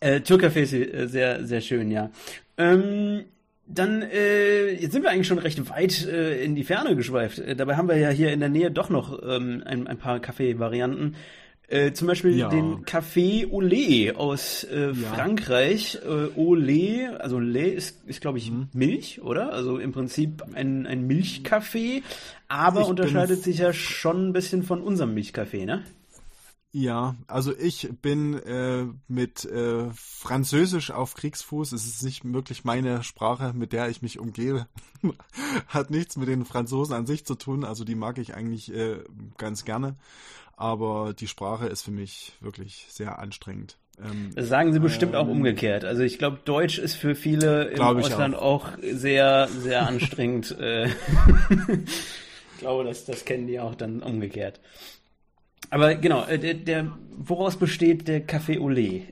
Äh, 0.00 0.20
ist 0.20 0.72
äh, 0.72 1.06
sehr, 1.06 1.46
sehr 1.46 1.60
schön, 1.62 1.90
ja. 1.90 2.10
Ähm, 2.58 3.24
dann 3.66 4.02
äh, 4.02 4.70
jetzt 4.72 4.92
sind 4.92 5.02
wir 5.02 5.10
eigentlich 5.10 5.28
schon 5.28 5.38
recht 5.38 5.68
weit 5.70 6.06
äh, 6.06 6.42
in 6.44 6.54
die 6.54 6.64
Ferne 6.64 6.96
geschweift. 6.96 7.38
Äh, 7.38 7.56
dabei 7.56 7.76
haben 7.76 7.88
wir 7.88 7.96
ja 7.96 8.10
hier 8.10 8.32
in 8.32 8.40
der 8.40 8.48
Nähe 8.48 8.70
doch 8.70 8.90
noch 8.90 9.20
ähm, 9.22 9.62
ein, 9.64 9.86
ein 9.86 9.98
paar 9.98 10.20
Kaffee-Varianten. 10.20 11.14
Äh, 11.68 11.92
zum 11.92 12.06
Beispiel 12.06 12.36
ja. 12.36 12.50
den 12.50 12.84
Café 12.84 13.46
Olé 13.46 14.14
aus 14.14 14.64
äh, 14.64 14.88
ja. 14.88 14.92
Frankreich. 14.92 15.98
Äh, 16.04 16.38
Olé, 16.38 17.08
also 17.16 17.38
Lait 17.38 17.74
ist, 17.74 18.06
ist 18.06 18.20
glaube 18.20 18.36
ich, 18.36 18.50
mhm. 18.50 18.68
Milch, 18.74 19.22
oder? 19.22 19.52
Also 19.54 19.78
im 19.78 19.92
Prinzip 19.92 20.42
ein, 20.52 20.86
ein 20.86 21.06
Milchkaffee, 21.06 22.02
aber 22.48 22.82
ich 22.82 22.88
unterscheidet 22.88 23.42
sich 23.42 23.58
ja 23.58 23.72
schon 23.72 24.28
ein 24.28 24.32
bisschen 24.34 24.64
von 24.64 24.82
unserem 24.82 25.14
Milchkaffee, 25.14 25.64
ne? 25.64 25.82
Ja, 26.74 27.16
also 27.26 27.54
ich 27.56 27.90
bin 28.00 28.32
äh, 28.34 28.86
mit 29.06 29.44
äh, 29.44 29.90
Französisch 29.94 30.90
auf 30.90 31.14
Kriegsfuß. 31.14 31.72
Es 31.72 31.86
ist 31.86 32.02
nicht 32.02 32.24
wirklich 32.24 32.64
meine 32.64 33.02
Sprache, 33.02 33.52
mit 33.52 33.74
der 33.74 33.90
ich 33.90 34.00
mich 34.00 34.18
umgebe. 34.18 34.66
Hat 35.68 35.90
nichts 35.90 36.16
mit 36.16 36.28
den 36.28 36.46
Franzosen 36.46 36.94
an 36.94 37.06
sich 37.06 37.26
zu 37.26 37.34
tun. 37.34 37.64
Also 37.64 37.84
die 37.84 37.94
mag 37.94 38.16
ich 38.16 38.34
eigentlich 38.34 38.72
äh, 38.74 39.00
ganz 39.36 39.66
gerne. 39.66 39.96
Aber 40.56 41.12
die 41.12 41.28
Sprache 41.28 41.66
ist 41.66 41.82
für 41.82 41.90
mich 41.90 42.32
wirklich 42.40 42.86
sehr 42.88 43.18
anstrengend. 43.18 43.76
Ähm, 44.02 44.30
das 44.34 44.48
sagen 44.48 44.72
sie 44.72 44.80
bestimmt 44.80 45.12
ähm, 45.12 45.18
auch 45.18 45.28
umgekehrt. 45.28 45.84
Also 45.84 46.02
ich 46.02 46.18
glaube, 46.18 46.38
Deutsch 46.42 46.78
ist 46.78 46.94
für 46.94 47.14
viele 47.14 47.64
im 47.64 47.82
Ausland 47.82 48.34
auch. 48.34 48.72
auch. 48.72 48.78
sehr, 48.80 49.48
sehr 49.48 49.86
anstrengend. 49.86 50.56
Äh, 50.58 50.86
ich 52.54 52.58
glaube, 52.60 52.84
das, 52.84 53.04
das 53.04 53.26
kennen 53.26 53.46
die 53.46 53.60
auch 53.60 53.74
dann 53.74 54.02
umgekehrt. 54.02 54.58
Aber 55.70 55.94
genau, 55.94 56.24
äh, 56.24 56.38
der, 56.38 56.54
der, 56.54 56.98
woraus 57.16 57.56
besteht 57.56 58.08
der 58.08 58.26
Café 58.26 58.58
Olé? 58.58 59.04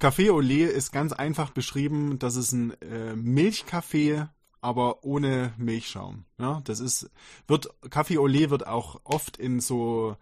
Café 0.00 0.30
Olé 0.30 0.66
ist 0.66 0.92
ganz 0.92 1.12
einfach 1.12 1.50
beschrieben, 1.50 2.18
das 2.18 2.36
ist 2.36 2.52
ein 2.52 2.72
äh, 2.82 3.14
Milchkaffee, 3.14 4.26
aber 4.60 5.04
ohne 5.04 5.52
Milchschaum. 5.56 6.24
Ja, 6.38 6.60
das 6.64 6.80
ist, 6.80 7.10
wird, 7.46 7.68
Café 7.90 8.18
Olé 8.18 8.50
wird 8.50 8.66
auch 8.66 9.00
oft 9.04 9.36
in 9.36 9.60
so 9.60 10.16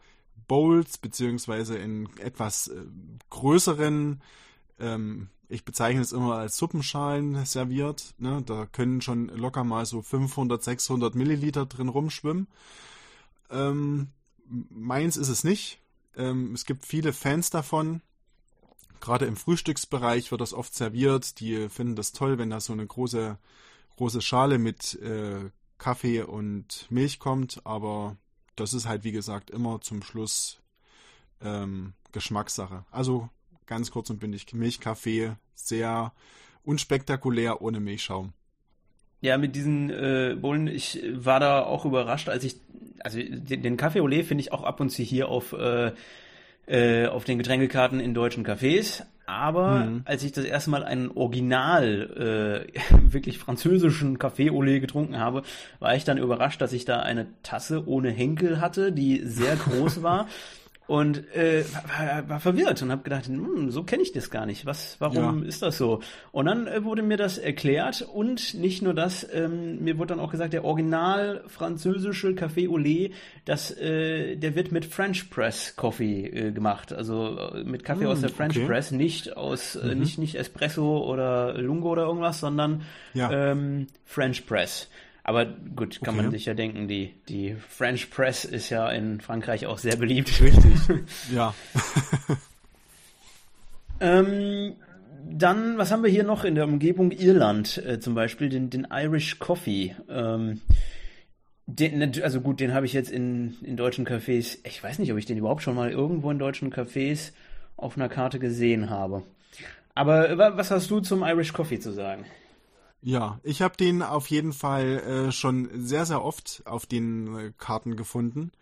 Bowls 0.47 0.99
beziehungsweise 0.99 1.79
in 1.79 2.09
etwas 2.19 2.69
äh, 2.69 2.85
größeren, 3.31 4.21
ähm, 4.79 5.29
ich 5.49 5.65
bezeichne 5.65 6.01
es 6.01 6.13
immer 6.13 6.37
als 6.37 6.57
Suppenschalen 6.57 7.45
serviert. 7.45 8.15
Ne? 8.19 8.43
Da 8.45 8.67
können 8.67 9.01
schon 9.01 9.29
locker 9.29 9.65
mal 9.65 9.87
so 9.87 10.03
500, 10.03 10.63
600 10.63 11.15
Milliliter 11.15 11.67
drin 11.67 11.89
rumschwimmen. 11.89 12.49
Ähm, 13.51 14.09
meins 14.71 15.17
ist 15.17 15.29
es 15.29 15.45
nicht. 15.45 15.81
Ähm, 16.17 16.55
es 16.55 16.65
gibt 16.65 16.85
viele 16.85 17.13
Fans 17.13 17.51
davon. 17.51 18.03
Gerade 19.01 19.27
im 19.27 19.37
Frühstücksbereich 19.37 20.31
wird 20.31 20.41
das 20.41 20.55
oft 20.55 20.75
serviert. 20.75 21.41
Die 21.41 21.69
finden 21.69 21.97
das 21.97 22.13
toll, 22.13 22.39
wenn 22.39 22.51
da 22.51 22.61
so 22.61 22.73
eine 22.73 22.87
große, 22.87 23.39
große 23.97 24.23
Schale 24.23 24.59
mit 24.59 24.95
äh, 25.01 25.51
Kaffee 25.79 26.23
und 26.23 26.87
Milch 26.91 27.19
kommt. 27.19 27.67
Aber 27.67 28.17
das 28.57 28.75
ist 28.75 28.87
halt, 28.87 29.05
wie 29.05 29.13
gesagt, 29.13 29.51
immer 29.51 29.81
zum 29.81 30.03
Schluss 30.03 30.61
ähm, 31.41 31.95
Geschmackssache. 32.13 32.85
Also 32.91 33.29
ganz 33.67 33.91
kurz 33.91 34.11
und 34.11 34.21
bündig, 34.21 34.53
Milchkaffee, 34.53 35.37
sehr 35.55 36.13
unspektakulär, 36.63 37.63
ohne 37.63 37.81
Milchschaum. 37.81 38.33
Ja, 39.23 39.39
mit 39.39 39.55
diesen 39.55 39.89
äh, 39.89 40.37
Bohnen, 40.39 40.67
ich 40.67 41.01
war 41.13 41.39
da 41.39 41.63
auch 41.63 41.85
überrascht, 41.85 42.29
als 42.29 42.43
ich, 42.43 42.57
also 42.99 43.21
den, 43.21 43.63
den 43.63 43.77
Kaffee 43.77 44.01
Olé 44.01 44.25
finde 44.25 44.43
ich 44.43 44.53
auch 44.53 44.65
ab 44.65 44.81
und 44.81 44.91
zu 44.91 45.03
hier 45.05 45.29
auf, 45.29 45.53
äh, 45.53 45.93
äh, 46.67 47.07
auf 47.07 47.25
den 47.25 47.39
Getränkekarten 47.39 48.01
in 48.01 48.15
deutschen 48.15 48.45
Cafés. 48.45 49.05
Aber 49.25 49.85
mhm. 49.85 50.03
als 50.07 50.25
ich 50.25 50.33
das 50.33 50.45
erste 50.45 50.71
Mal 50.71 50.83
einen 50.83 51.09
original, 51.09 52.67
äh, 52.69 52.81
wirklich 53.13 53.39
französischen 53.39 54.19
Café 54.19 54.51
Olé 54.51 54.81
getrunken 54.81 55.19
habe, 55.19 55.45
war 55.79 55.95
ich 55.95 56.03
dann 56.03 56.19
überrascht, 56.19 56.61
dass 56.61 56.73
ich 56.73 56.85
da 56.85 56.99
eine 56.99 57.29
Tasse 57.45 57.87
ohne 57.87 58.11
Henkel 58.11 58.61
hatte, 58.61 58.91
die 58.91 59.23
sehr 59.25 59.55
groß 59.55 60.03
war. 60.03 60.27
und 60.87 61.35
äh, 61.35 61.65
war, 61.97 62.29
war 62.29 62.41
verwirrt 62.41 62.83
und 62.83 62.91
habe 62.91 63.03
gedacht, 63.03 63.27
hm, 63.27 63.71
so 63.71 63.85
kenne 63.85 64.03
ich 64.03 64.13
das 64.13 64.31
gar 64.31 64.47
nicht. 64.47 64.67
Was, 64.67 64.97
warum 64.99 65.43
ja. 65.43 65.49
ist 65.49 65.63
das 65.63 65.79
so? 65.79 66.01
Und 66.33 66.47
dann 66.47 66.67
äh, 66.67 66.85
wurde 66.85 67.03
mir 67.03 67.17
das 67.17 67.39
erklärt 67.39 68.03
und 68.03 68.55
nicht 68.55 68.83
nur 68.83 68.93
das, 68.93 69.27
ähm, 69.33 69.83
mir 69.83 69.99
wurde 69.99 70.15
dann 70.15 70.21
auch 70.21 70.31
gesagt, 70.31 70.53
der 70.53 70.65
original 70.65 71.45
französische 71.47 72.29
Café 72.31 72.69
Olé, 72.69 73.13
das, 73.45 73.71
äh, 73.71 74.37
der 74.37 74.55
wird 74.57 74.73
mit 74.73 74.85
French 74.85 75.31
Press 75.31 75.77
Coffee 75.77 76.27
äh, 76.27 76.53
gemacht, 76.53 76.93
also 76.93 77.39
äh, 77.39 77.65
mit 77.65 77.85
Kaffee 77.85 78.05
mm, 78.05 78.09
aus 78.09 78.21
der 78.21 78.31
French 78.31 78.57
okay. 78.57 78.67
Press, 78.67 78.91
nicht 78.91 79.37
aus 79.37 79.77
äh, 79.77 79.95
mhm. 79.95 80.01
nicht 80.01 80.19
nicht 80.19 80.35
Espresso 80.35 80.99
oder 80.99 81.59
Lungo 81.59 81.91
oder 81.91 82.05
irgendwas, 82.05 82.41
sondern 82.41 82.83
ja. 83.15 83.31
ähm, 83.31 83.87
French 84.05 84.47
Press. 84.47 84.89
Aber 85.25 85.47
gut, 85.47 86.01
kann 86.01 86.15
okay. 86.15 86.23
man 86.25 86.31
sich 86.33 86.47
ja 86.47 86.55
denken, 86.55 86.89
die, 86.89 87.15
die 87.29 87.55
French 87.69 88.11
Press 88.11 88.45
ist 88.45 88.71
ja 88.71 88.91
in 88.91 89.21
Frankreich 89.21 89.67
auch 89.67 89.79
sehr 89.79 89.97
beliebt. 89.97 90.41
Richtig, 90.41 90.75
ja. 91.33 91.55
ähm, 94.01 94.75
dann, 95.25 95.79
was 95.79 95.93
haben 95.93 96.03
wir 96.03 96.11
hier 96.11 96.25
noch 96.25 96.45
in 96.45 96.57
der 96.57 96.65
Umgebung 96.65 97.13
Irland? 97.13 97.79
Äh, 97.79 98.01
zum 98.01 98.15
Beispiel 98.15 98.49
den, 98.49 98.71
den 98.71 98.89
Irish 98.91 99.39
Coffee. 99.39 99.95
Ähm, 100.09 100.61
den, 101.67 102.23
also 102.23 102.41
gut, 102.41 102.59
den 102.59 102.75
habe 102.75 102.87
ich 102.87 102.93
jetzt 102.93 103.11
in, 103.11 103.55
in 103.63 103.77
deutschen 103.77 104.07
Cafés, 104.07 104.59
ich 104.65 104.83
weiß 104.83 104.99
nicht, 104.99 105.13
ob 105.13 105.19
ich 105.19 105.27
den 105.27 105.39
überhaupt 105.39 105.63
schon 105.63 105.77
mal 105.77 105.91
irgendwo 105.91 106.31
in 106.33 106.41
deutschen 106.41 106.73
Cafés 106.73 107.33
auf 107.77 107.97
einer 107.97 108.09
Karte 108.09 108.41
gesehen 108.41 108.91
habe. 108.91 109.23
Aber 109.95 110.57
was 110.57 110.71
hast 110.71 110.91
du 110.91 111.01
zum 111.01 111.23
Irish 111.23 111.53
Coffee 111.53 111.79
zu 111.79 111.93
sagen? 111.93 112.25
Ja, 113.05 113.41
ich 113.43 113.63
habe 113.63 113.77
den 113.77 114.01
auf 114.03 114.29
jeden 114.29 114.53
Fall 114.53 115.01
äh, 115.29 115.33
schon 115.33 115.69
sehr, 115.75 116.07
sehr 116.07 116.23
oft 116.25 116.63
auf 116.67 116.87
den 116.87 117.37
äh, 117.37 117.53
Karten 117.59 117.97
gefunden. 117.97 118.53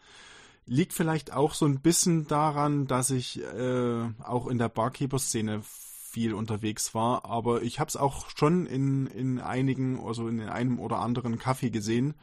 Liegt 0.67 0.95
vielleicht 0.95 1.33
auch 1.33 1.53
so 1.55 1.67
ein 1.67 1.81
bisschen 1.81 2.27
daran, 2.27 2.87
dass 2.87 3.11
ich 3.11 3.43
äh, 3.43 4.09
auch 4.23 4.47
in 4.47 4.59
der 4.59 4.71
Barkeeper-Szene 4.71 5.63
viel 5.63 6.35
unterwegs 6.35 6.95
war, 6.95 7.25
aber 7.25 7.63
ich 7.63 7.79
habe 7.81 7.89
es 7.89 7.97
auch 7.97 8.31
schon 8.37 8.67
in, 8.67 9.07
in 9.09 9.41
einigen, 9.41 10.01
also 10.01 10.27
in 10.29 10.41
einem 10.41 10.81
oder 10.81 10.99
anderen 10.99 11.39
Kaffee 11.39 11.71
gesehen, 11.71 12.15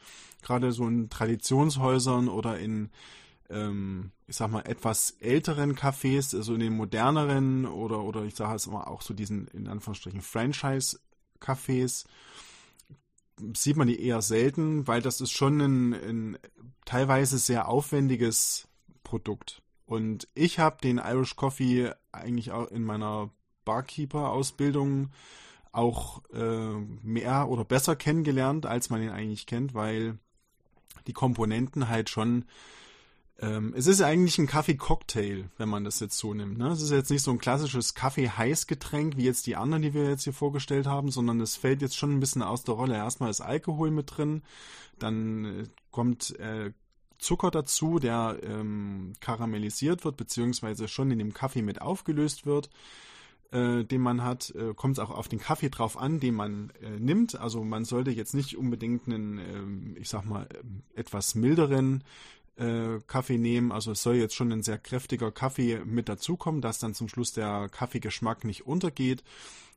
gerade 0.41 0.71
so 0.73 0.87
in 0.87 1.09
Traditionshäusern 1.09 2.27
oder 2.29 2.59
in, 2.59 2.89
ähm, 3.49 4.11
ich 4.27 4.35
sag 4.35 4.51
mal, 4.51 4.61
etwas 4.61 5.11
älteren 5.21 5.75
Cafés, 5.75 6.35
also 6.35 6.53
in 6.55 6.59
den 6.59 6.75
moderneren 6.75 7.65
oder, 7.65 8.03
oder 8.03 8.23
ich 8.23 8.35
sage 8.35 8.55
es 8.55 8.67
immer 8.67 8.87
auch 8.87 9.01
so 9.01 9.13
diesen, 9.13 9.47
in 9.49 9.67
Anführungsstrichen, 9.67 10.21
Franchise 10.21 10.99
Cafés 11.39 12.05
sieht 13.55 13.77
man 13.77 13.87
die 13.87 14.01
eher 14.01 14.21
selten, 14.21 14.87
weil 14.87 15.01
das 15.01 15.21
ist 15.21 15.31
schon 15.31 15.59
ein, 15.59 15.93
ein 15.93 16.37
teilweise 16.85 17.37
sehr 17.37 17.67
aufwendiges 17.67 18.67
Produkt. 19.03 19.61
Und 19.85 20.27
ich 20.33 20.59
habe 20.59 20.77
den 20.81 20.97
Irish 20.97 21.35
Coffee 21.35 21.91
eigentlich 22.11 22.51
auch 22.51 22.67
in 22.69 22.83
meiner 22.83 23.29
Barkeeper-Ausbildung 23.63 25.11
auch 25.71 26.23
äh, 26.33 26.73
mehr 27.03 27.49
oder 27.49 27.63
besser 27.63 27.95
kennengelernt, 27.95 28.65
als 28.65 28.89
man 28.89 29.01
ihn 29.01 29.09
eigentlich 29.09 29.45
kennt, 29.45 29.73
weil 29.73 30.17
die 31.05 31.13
Komponenten 31.13 31.87
halt 31.87 32.09
schon 32.09 32.45
Ähm, 33.39 33.73
es 33.77 33.85
ist 33.85 34.01
eigentlich 34.01 34.39
ein 34.39 34.47
Kaffee-Cocktail, 34.47 35.45
wenn 35.57 35.69
man 35.69 35.83
das 35.83 35.99
jetzt 35.99 36.17
so 36.17 36.33
nimmt. 36.33 36.57
Ne? 36.57 36.69
Es 36.69 36.81
ist 36.81 36.89
jetzt 36.89 37.11
nicht 37.11 37.21
so 37.21 37.31
ein 37.31 37.37
klassisches 37.37 37.93
Kaffee-Heißgetränk, 37.93 39.15
wie 39.15 39.25
jetzt 39.25 39.45
die 39.45 39.55
anderen, 39.55 39.83
die 39.83 39.93
wir 39.93 40.09
jetzt 40.09 40.23
hier 40.23 40.33
vorgestellt 40.33 40.87
haben, 40.87 41.11
sondern 41.11 41.39
es 41.41 41.55
fällt 41.55 41.81
jetzt 41.81 41.95
schon 41.95 42.11
ein 42.11 42.19
bisschen 42.19 42.41
aus 42.41 42.63
der 42.63 42.73
Rolle. 42.73 42.95
Erstmal 42.95 43.29
ist 43.29 43.41
Alkohol 43.41 43.91
mit 43.91 44.17
drin, 44.17 44.41
dann 44.97 45.45
äh, 45.45 45.63
kommt 45.91 46.39
äh, 46.39 46.71
Zucker 47.19 47.51
dazu, 47.51 47.99
der 47.99 48.39
ähm, 48.43 49.13
karamellisiert 49.19 50.05
wird, 50.05 50.17
beziehungsweise 50.17 50.87
schon 50.87 51.11
in 51.11 51.19
dem 51.19 51.33
Kaffee 51.33 51.61
mit 51.61 51.81
aufgelöst 51.81 52.45
wird, 52.45 52.69
äh, 53.51 53.83
den 53.83 54.01
man 54.01 54.23
hat. 54.23 54.51
Äh, 54.51 54.73
Kommt 54.75 54.97
es 54.97 55.03
auch 55.03 55.09
auf 55.09 55.27
den 55.27 55.39
Kaffee 55.39 55.69
drauf 55.69 55.97
an, 55.97 56.19
den 56.19 56.35
man 56.35 56.71
äh, 56.81 56.99
nimmt. 56.99 57.39
Also 57.39 57.63
man 57.63 57.85
sollte 57.85 58.11
jetzt 58.11 58.35
nicht 58.35 58.57
unbedingt 58.57 59.07
einen, 59.07 59.39
ähm, 59.39 59.95
ich 59.99 60.09
sag 60.09 60.25
mal, 60.25 60.47
ähm, 60.53 60.83
etwas 60.95 61.33
milderen 61.35 62.03
äh, 62.57 62.99
Kaffee 63.07 63.37
nehmen. 63.37 63.71
Also 63.71 63.91
es 63.91 64.03
soll 64.03 64.15
jetzt 64.15 64.35
schon 64.35 64.51
ein 64.51 64.63
sehr 64.63 64.77
kräftiger 64.77 65.31
Kaffee 65.31 65.81
mit 65.85 66.09
dazukommen, 66.09 66.61
dass 66.61 66.79
dann 66.79 66.93
zum 66.93 67.09
Schluss 67.09 67.33
der 67.33 67.69
Kaffeegeschmack 67.69 68.43
nicht 68.43 68.65
untergeht. 68.65 69.23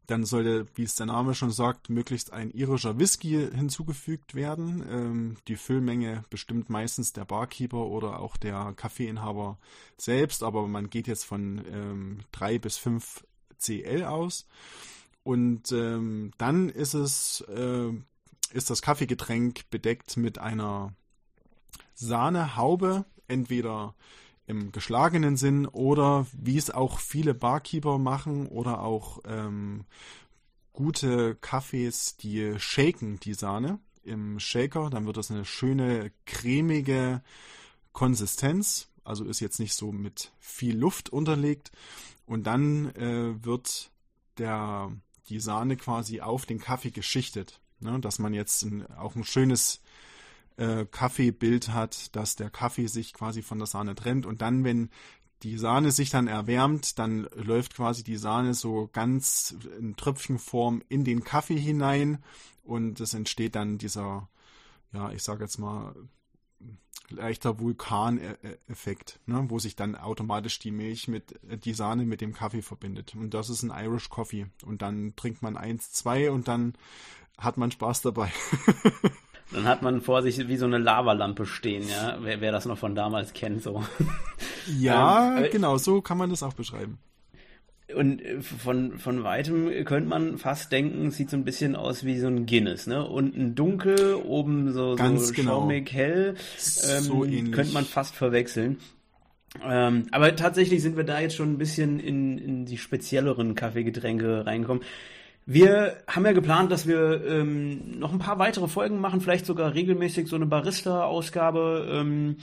Dann 0.07 0.25
sollte, 0.25 0.67
wie 0.75 0.83
es 0.83 0.97
der 0.97 1.07
Name 1.07 1.35
schon 1.35 1.53
sagt, 1.53 1.89
möglichst 1.89 2.33
ein 2.33 2.51
irischer 2.51 2.99
Whisky 2.99 3.49
hinzugefügt 3.55 4.35
werden. 4.35 4.85
Ähm, 4.91 5.37
die 5.47 5.55
Füllmenge 5.55 6.25
bestimmt 6.31 6.69
meistens 6.69 7.13
der 7.13 7.25
Barkeeper 7.25 7.87
oder 7.87 8.19
auch 8.19 8.37
der 8.37 8.73
Kaffeeinhaber 8.75 9.59
selbst, 9.97 10.43
aber 10.43 10.67
man 10.67 10.91
geht 10.91 11.07
jetzt 11.07 11.25
von 11.25 11.65
ähm, 11.73 12.19
3 12.33 12.59
bis 12.59 12.77
5 12.77 13.25
CL 13.59 14.05
aus. 14.05 14.47
Und 15.23 15.71
ähm, 15.71 16.33
dann 16.39 16.71
ist 16.71 16.95
es, 16.95 17.43
äh, 17.43 17.93
ist 18.53 18.71
das 18.71 18.83
Kaffeegetränk 18.83 19.71
bedeckt 19.71 20.17
mit 20.17 20.39
einer 20.39 20.93
Sahnehaube, 22.01 23.05
entweder 23.29 23.95
im 24.47 24.73
geschlagenen 24.73 25.37
Sinn 25.37 25.67
oder 25.67 26.27
wie 26.33 26.57
es 26.57 26.71
auch 26.71 26.99
viele 26.99 27.35
Barkeeper 27.35 27.99
machen 27.99 28.47
oder 28.47 28.83
auch 28.83 29.21
ähm, 29.27 29.85
gute 30.73 31.37
Kaffees, 31.37 32.17
die 32.17 32.59
shaken 32.59 33.21
die 33.21 33.35
Sahne 33.35 33.79
im 34.03 34.41
Shaker, 34.41 34.91
dann 34.91 35.07
wird 35.07 35.19
das 35.19 35.31
eine 35.31 35.45
schöne 35.45 36.11
cremige 36.25 37.23
Konsistenz, 37.93 38.89
also 39.05 39.25
ist 39.25 39.41
jetzt 39.41 39.61
nicht 39.61 39.75
so 39.75 39.93
mit 39.93 40.33
viel 40.39 40.77
Luft 40.77 41.11
unterlegt. 41.11 41.71
Und 42.25 42.47
dann 42.47 42.95
äh, 42.95 43.45
wird 43.45 43.91
der 44.39 44.91
die 45.29 45.39
Sahne 45.39 45.77
quasi 45.77 46.21
auf 46.21 46.47
den 46.47 46.61
Kaffee 46.61 46.91
geschichtet, 46.91 47.61
ne, 47.79 48.01
dass 48.01 48.19
man 48.19 48.33
jetzt 48.35 48.63
ein, 48.63 48.87
auch 48.97 49.15
ein 49.17 49.25
schönes 49.25 49.81
äh, 50.61 50.85
Kaffeebild 50.85 51.71
hat, 51.71 52.15
dass 52.15 52.37
der 52.37 52.51
Kaffee 52.51 52.87
sich 52.87 53.15
quasi 53.15 53.43
von 53.43 53.59
der 53.59 53.67
Sahne 53.67 53.95
trennt 53.95 54.27
und 54.27 54.43
dann, 54.43 54.63
wenn 54.63 54.91
die 55.43 55.57
Sahne 55.57 55.91
sich 55.91 56.11
dann 56.11 56.29
erwärmt, 56.29 56.99
dann 56.99 57.27
läuft 57.35 57.75
quasi 57.75 58.05
die 58.05 58.19
Sahne 58.19 58.53
so 58.53 58.91
ganz 58.93 59.57
in 59.79 59.97
Tröpfchenform 59.97 60.83
in 60.91 61.05
den 61.05 61.25
Kaffee 61.25 61.59
hinein 61.59 62.23
und 62.63 63.01
es 63.01 63.15
entsteht 63.15 63.55
dann 63.55 63.79
dieser, 63.79 64.29
ja, 64.93 65.11
ich 65.13 65.23
sage 65.23 65.45
jetzt 65.45 65.59
mal, 65.59 65.95
leichter 67.09 67.59
Vulkaneffekt, 67.59 69.19
ne, 69.25 69.47
wo 69.49 69.59
sich 69.59 69.77
dann 69.77 69.97
automatisch 69.97 70.59
die 70.59 70.71
Milch 70.71 71.09
mit, 71.09 71.41
die 71.65 71.75
Sahne 71.75 72.05
mit 72.05 72.21
dem 72.21 72.35
Kaffee 72.35 72.63
verbindet. 72.63 73.17
Und 73.17 73.33
das 73.35 73.49
ist 73.49 73.63
ein 73.63 73.73
Irish 73.75 74.11
Coffee. 74.11 74.47
Und 74.65 74.83
dann 74.83 75.15
trinkt 75.17 75.43
man 75.43 75.57
eins, 75.57 75.91
zwei 75.91 76.31
und 76.31 76.47
dann 76.47 76.75
hat 77.37 77.57
man 77.57 77.73
Spaß 77.73 78.03
dabei. 78.03 78.31
Dann 79.53 79.65
hat 79.65 79.83
man 79.83 80.01
vor 80.01 80.23
sich 80.23 80.49
wie 80.49 80.57
so 80.57 80.67
eine 80.67 80.79
Lavalampe 80.79 81.45
stehen, 81.45 81.89
ja. 81.89 82.19
Wer, 82.21 82.41
wer 82.41 82.53
das 82.53 82.67
noch 82.67 82.79
von 82.79 82.95
damals 82.95 83.33
kennt, 83.33 83.63
so. 83.63 83.85
Ja, 84.79 85.37
ähm, 85.37 85.45
äh, 85.45 85.49
genau, 85.49 85.79
so 85.79 86.01
kann 86.03 86.19
man 86.19 86.31
das 86.31 86.43
auch 86.43 86.53
beschreiben. 86.53 86.99
Und 87.95 88.23
äh, 88.23 88.41
von, 88.41 88.99
von 88.99 89.25
weitem 89.25 89.85
könnte 89.85 90.09
man 90.09 90.39
fast 90.39 90.71
denken, 90.71 91.09
es 91.09 91.17
sieht 91.17 91.31
so 91.31 91.37
ein 91.37 91.45
bisschen 91.45 91.75
aus 91.77 92.05
wie 92.05 92.19
so 92.19 92.29
ein 92.29 92.47
Guinness, 92.47 92.87
ne? 92.87 93.07
Unten 93.07 93.55
dunkel, 93.55 94.15
oben 94.15 94.73
so, 94.73 94.95
Ganz 94.97 95.29
so 95.29 95.35
genau. 95.35 95.61
schaumig 95.61 95.93
hell. 95.93 96.35
Ähm, 96.89 97.03
so 97.03 97.25
ähnlich. 97.25 97.53
Könnte 97.53 97.73
man 97.73 97.85
fast 97.85 98.15
verwechseln. 98.15 98.79
Ähm, 99.65 100.07
aber 100.13 100.37
tatsächlich 100.37 100.81
sind 100.83 100.97
wir 100.97 101.05
da 101.05 101.21
jetzt 101.21 101.35
schon 101.35 101.53
ein 101.53 101.59
bisschen 101.59 101.99
in, 101.99 102.39
in 102.39 102.67
die 102.67 102.79
spezielleren 102.79 103.55
Kaffeegetränke 103.57 104.47
reinkommen. 104.47 104.85
Wir 105.47 105.97
haben 106.07 106.25
ja 106.25 106.33
geplant, 106.33 106.71
dass 106.71 106.87
wir 106.87 107.25
ähm, 107.27 107.99
noch 107.99 108.13
ein 108.13 108.19
paar 108.19 108.39
weitere 108.39 108.69
Folgen 108.69 109.01
machen, 109.01 109.21
vielleicht 109.21 109.47
sogar 109.47 109.75
regelmäßig 109.75 110.29
so 110.29 110.37
eine 110.37 110.47
Barista-Ausgabe, 110.47 111.89
ähm, 111.93 112.37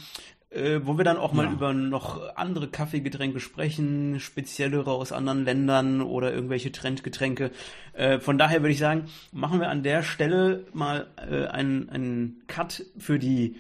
äh, 0.50 0.80
wo 0.84 0.98
wir 0.98 1.06
dann 1.06 1.18
auch 1.18 1.32
mal 1.34 1.46
Ja. 1.46 1.52
über 1.52 1.74
noch 1.74 2.36
andere 2.36 2.68
Kaffeegetränke 2.68 3.40
sprechen, 3.40 4.20
speziellere 4.20 4.92
aus 4.92 5.12
anderen 5.12 5.46
Ländern 5.46 6.02
oder 6.02 6.34
irgendwelche 6.34 6.72
Trendgetränke. 6.72 7.52
Äh, 7.94 8.20
von 8.20 8.38
daher 8.38 8.62
würde 8.62 8.72
ich 8.72 8.80
sagen, 8.80 9.06
machen 9.32 9.60
wir 9.60 9.70
an 9.70 9.84
der 9.84 10.04
Stelle 10.04 10.66
mal 10.74 11.08
äh, 11.30 11.46
einen, 11.46 11.90
einen 11.90 12.44
Cut 12.48 12.84
für 12.98 13.20
die 13.20 13.56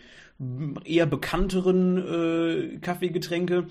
eher 0.83 1.05
bekannteren 1.07 1.97
äh, 1.97 2.77
Kaffeegetränke. 2.79 3.67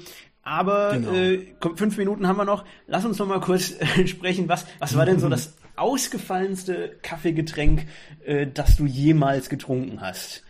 Aber 0.47 0.93
Genau. 0.93 1.13
äh, 1.13 1.55
fünf 1.75 1.97
Minuten 1.97 2.29
haben 2.29 2.37
wir 2.37 2.45
noch. 2.45 2.65
Lass 2.87 3.05
uns 3.05 3.19
noch 3.19 3.27
mal 3.27 3.41
kurz 3.41 3.73
äh, 3.81 4.07
sprechen. 4.07 4.49
Was, 4.49 4.65
was 4.79 4.97
war 4.97 5.05
denn 5.05 5.19
so 5.19 5.29
das 5.29 5.57
ausgefallenste 5.75 7.01
Kaffeegetränk, 7.03 7.85
äh, 8.25 8.47
das 8.47 8.77
du 8.77 8.87
jemals 8.87 9.49
getrunken 9.49 10.01
hast? 10.01 10.45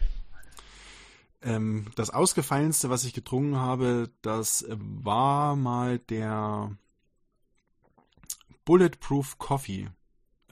Ähm, 1.43 1.87
das 1.95 2.11
ausgefallenste, 2.11 2.91
was 2.91 3.05
ich 3.05 3.15
getrunken 3.15 3.57
habe, 3.57 4.11
das 4.21 4.67
war 4.69 5.57
mal 5.57 5.99
der 5.99 6.77
Bulletproof 8.67 9.39
Coffee. 9.39 9.89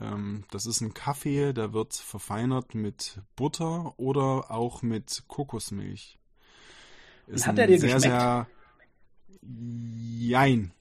Ähm, 0.00 0.44
das 0.52 0.64
ist 0.64 0.80
ein 0.80 0.94
Kaffee, 0.94 1.52
der 1.52 1.74
wird 1.74 1.92
verfeinert 1.92 2.74
mit 2.74 3.20
Butter 3.36 3.92
oder 3.98 4.50
auch 4.50 4.80
mit 4.80 5.24
Kokosmilch. 5.28 6.18
Ist 7.26 7.46
hat 7.46 7.58
er 7.58 7.66
dir 7.66 7.78
sehr, 7.78 7.94
geschmeckt? 7.94 8.20
Sehr 8.20 8.46
Jein. 10.18 10.72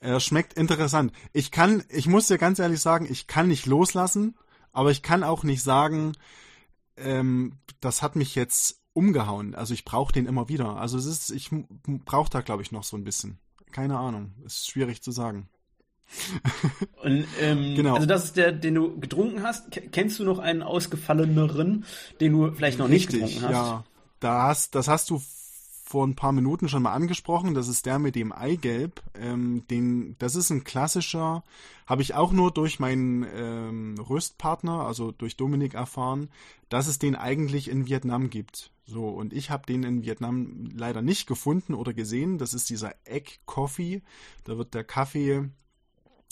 Er 0.00 0.18
schmeckt 0.18 0.54
interessant. 0.54 1.12
Ich 1.32 1.50
kann, 1.52 1.84
ich 1.88 2.06
muss 2.08 2.26
dir 2.26 2.38
ganz 2.38 2.58
ehrlich 2.58 2.80
sagen, 2.80 3.06
ich 3.08 3.28
kann 3.28 3.48
nicht 3.48 3.66
loslassen, 3.66 4.34
aber 4.72 4.90
ich 4.90 5.02
kann 5.02 5.22
auch 5.22 5.44
nicht 5.44 5.62
sagen, 5.62 6.12
ähm, 6.96 7.58
das 7.80 8.02
hat 8.02 8.16
mich 8.16 8.34
jetzt 8.34 8.80
umgehauen. 8.94 9.54
Also 9.54 9.74
ich 9.74 9.84
brauche 9.84 10.12
den 10.12 10.26
immer 10.26 10.48
wieder. 10.48 10.76
Also 10.76 10.98
es 10.98 11.06
ist, 11.06 11.30
ich 11.30 11.50
brauche 12.04 12.30
da 12.30 12.40
glaube 12.40 12.62
ich 12.62 12.72
noch 12.72 12.84
so 12.84 12.96
ein 12.96 13.04
bisschen. 13.04 13.38
Keine 13.70 13.98
Ahnung. 13.98 14.32
Ist 14.44 14.68
schwierig 14.68 15.02
zu 15.02 15.12
sagen. 15.12 15.48
Und, 17.02 17.24
ähm, 17.40 17.74
Genau. 17.76 17.94
Also 17.94 18.06
das 18.06 18.24
ist 18.24 18.36
der, 18.36 18.52
den 18.52 18.74
du 18.74 18.98
getrunken 18.98 19.42
hast. 19.42 19.70
Kennst 19.92 20.18
du 20.18 20.24
noch 20.24 20.38
einen 20.38 20.62
ausgefalleneren, 20.62 21.84
den 22.20 22.32
du 22.32 22.52
vielleicht 22.52 22.78
noch 22.78 22.88
nicht 22.88 23.12
Richtig, 23.12 23.34
getrunken 23.34 23.44
hast? 23.44 23.52
ja. 23.52 23.84
Da 24.20 24.42
hast, 24.48 24.74
das 24.74 24.88
hast 24.88 25.10
du 25.10 25.22
vor 25.92 26.06
ein 26.06 26.16
paar 26.16 26.32
Minuten 26.32 26.70
schon 26.70 26.84
mal 26.84 26.94
angesprochen. 26.94 27.52
Das 27.52 27.68
ist 27.68 27.84
der 27.84 27.98
mit 27.98 28.14
dem 28.14 28.32
Eigelb. 28.32 29.02
Ähm, 29.14 29.66
den, 29.68 30.16
das 30.18 30.36
ist 30.36 30.48
ein 30.48 30.64
klassischer, 30.64 31.44
habe 31.86 32.00
ich 32.00 32.14
auch 32.14 32.32
nur 32.32 32.50
durch 32.50 32.80
meinen 32.80 33.26
ähm, 33.36 33.96
Röstpartner, 33.98 34.86
also 34.86 35.12
durch 35.12 35.36
Dominik 35.36 35.74
erfahren, 35.74 36.30
dass 36.70 36.86
es 36.86 36.98
den 36.98 37.14
eigentlich 37.14 37.68
in 37.68 37.86
Vietnam 37.86 38.30
gibt. 38.30 38.72
So, 38.86 39.06
und 39.06 39.34
ich 39.34 39.50
habe 39.50 39.66
den 39.66 39.82
in 39.82 40.02
Vietnam 40.02 40.70
leider 40.74 41.02
nicht 41.02 41.26
gefunden 41.26 41.74
oder 41.74 41.92
gesehen. 41.92 42.38
Das 42.38 42.54
ist 42.54 42.70
dieser 42.70 42.94
Egg 43.04 43.40
Coffee. 43.44 44.00
Da 44.44 44.56
wird 44.56 44.72
der 44.72 44.84
Kaffee 44.84 45.50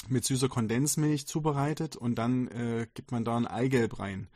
mit 0.08 0.24
süßer 0.24 0.48
Kondensmilch 0.48 1.26
zubereitet 1.26 1.96
und 1.96 2.14
dann 2.14 2.48
äh, 2.48 2.86
gibt 2.94 3.12
man 3.12 3.26
da 3.26 3.36
ein 3.36 3.46
Eigelb 3.46 3.98
rein. 3.98 4.28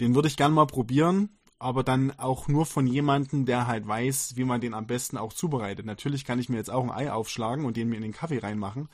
Den 0.00 0.14
würde 0.14 0.28
ich 0.28 0.36
gern 0.36 0.52
mal 0.52 0.66
probieren, 0.66 1.30
aber 1.60 1.84
dann 1.84 2.10
auch 2.18 2.48
nur 2.48 2.66
von 2.66 2.86
jemandem, 2.86 3.44
der 3.44 3.66
halt 3.66 3.86
weiß, 3.86 4.36
wie 4.36 4.44
man 4.44 4.62
den 4.62 4.74
am 4.74 4.86
besten 4.86 5.18
auch 5.18 5.34
zubereitet. 5.34 5.84
Natürlich 5.84 6.24
kann 6.24 6.38
ich 6.38 6.48
mir 6.48 6.56
jetzt 6.56 6.70
auch 6.70 6.82
ein 6.82 6.90
Ei 6.90 7.12
aufschlagen 7.12 7.66
und 7.66 7.76
den 7.76 7.90
mir 7.90 7.96
in 7.96 8.02
den 8.02 8.12
Kaffee 8.12 8.38
reinmachen 8.38 8.88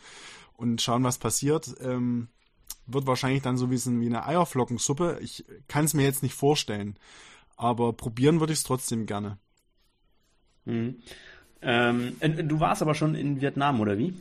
und 0.55 0.83
schauen, 0.83 1.05
was 1.05 1.19
passiert. 1.19 1.75
Ähm, 1.81 2.29
wird 2.87 3.07
wahrscheinlich 3.07 3.43
dann 3.43 3.57
so 3.57 3.71
wie, 3.71 3.77
so 3.77 3.93
wie 4.01 4.07
eine 4.07 4.27
Eierflockensuppe. 4.27 5.19
Ich 5.23 5.45
kann 5.69 5.85
es 5.85 5.95
mir 5.95 6.03
jetzt 6.03 6.25
nicht 6.25 6.35
vorstellen, 6.35 6.99
aber 7.57 7.93
probieren 7.93 8.41
würde 8.41 8.53
ich 8.53 8.59
es 8.59 8.65
trotzdem 8.65 9.07
gerne. 9.07 9.39
Mhm. 10.65 10.97
Ähm, 11.63 12.17
äh, 12.19 12.45
du 12.45 12.59
warst 12.59 12.83
aber 12.83 12.97
schon 12.97 13.15
in 13.15 13.41
Vietnam, 13.41 13.81
oder 13.81 13.97
wie? 13.97 14.13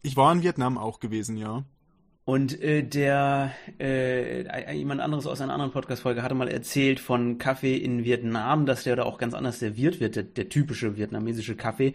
Ich 0.00 0.16
war 0.16 0.32
in 0.32 0.42
Vietnam 0.42 0.78
auch 0.78 1.00
gewesen, 1.00 1.36
ja. 1.36 1.64
Und 2.28 2.60
äh, 2.60 2.82
der 2.82 3.52
äh, 3.80 4.74
jemand 4.74 5.00
anderes 5.00 5.26
aus 5.26 5.40
einer 5.40 5.54
anderen 5.54 5.72
Podcast-Folge 5.72 6.22
hatte 6.22 6.34
mal 6.34 6.48
erzählt 6.48 7.00
von 7.00 7.38
Kaffee 7.38 7.78
in 7.78 8.04
Vietnam, 8.04 8.66
dass 8.66 8.84
der 8.84 8.96
da 8.96 9.04
auch 9.04 9.16
ganz 9.16 9.32
anders 9.32 9.60
serviert 9.60 9.98
wird, 9.98 10.14
der, 10.14 10.24
der 10.24 10.50
typische 10.50 10.98
vietnamesische 10.98 11.56
Kaffee. 11.56 11.94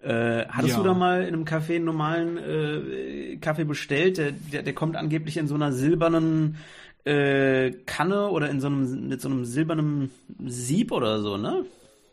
Äh, 0.00 0.46
hattest 0.48 0.70
Ja. 0.70 0.78
du 0.78 0.84
da 0.84 0.94
mal 0.94 1.24
in 1.24 1.34
einem 1.34 1.44
Café 1.44 1.74
einen 1.74 1.84
normalen 1.84 2.38
äh, 2.38 3.36
Kaffee 3.42 3.64
bestellt? 3.66 4.16
Der, 4.16 4.32
der, 4.32 4.62
der 4.62 4.72
kommt 4.72 4.96
angeblich 4.96 5.36
in 5.36 5.48
so 5.48 5.54
einer 5.54 5.70
silbernen 5.70 6.56
äh, 7.04 7.72
Kanne 7.84 8.30
oder 8.30 8.48
in 8.48 8.62
so 8.62 8.68
einem 8.68 9.08
mit 9.10 9.20
so 9.20 9.28
einem 9.28 9.44
silbernen 9.44 10.10
Sieb 10.46 10.92
oder 10.92 11.20
so, 11.20 11.36
ne? 11.36 11.66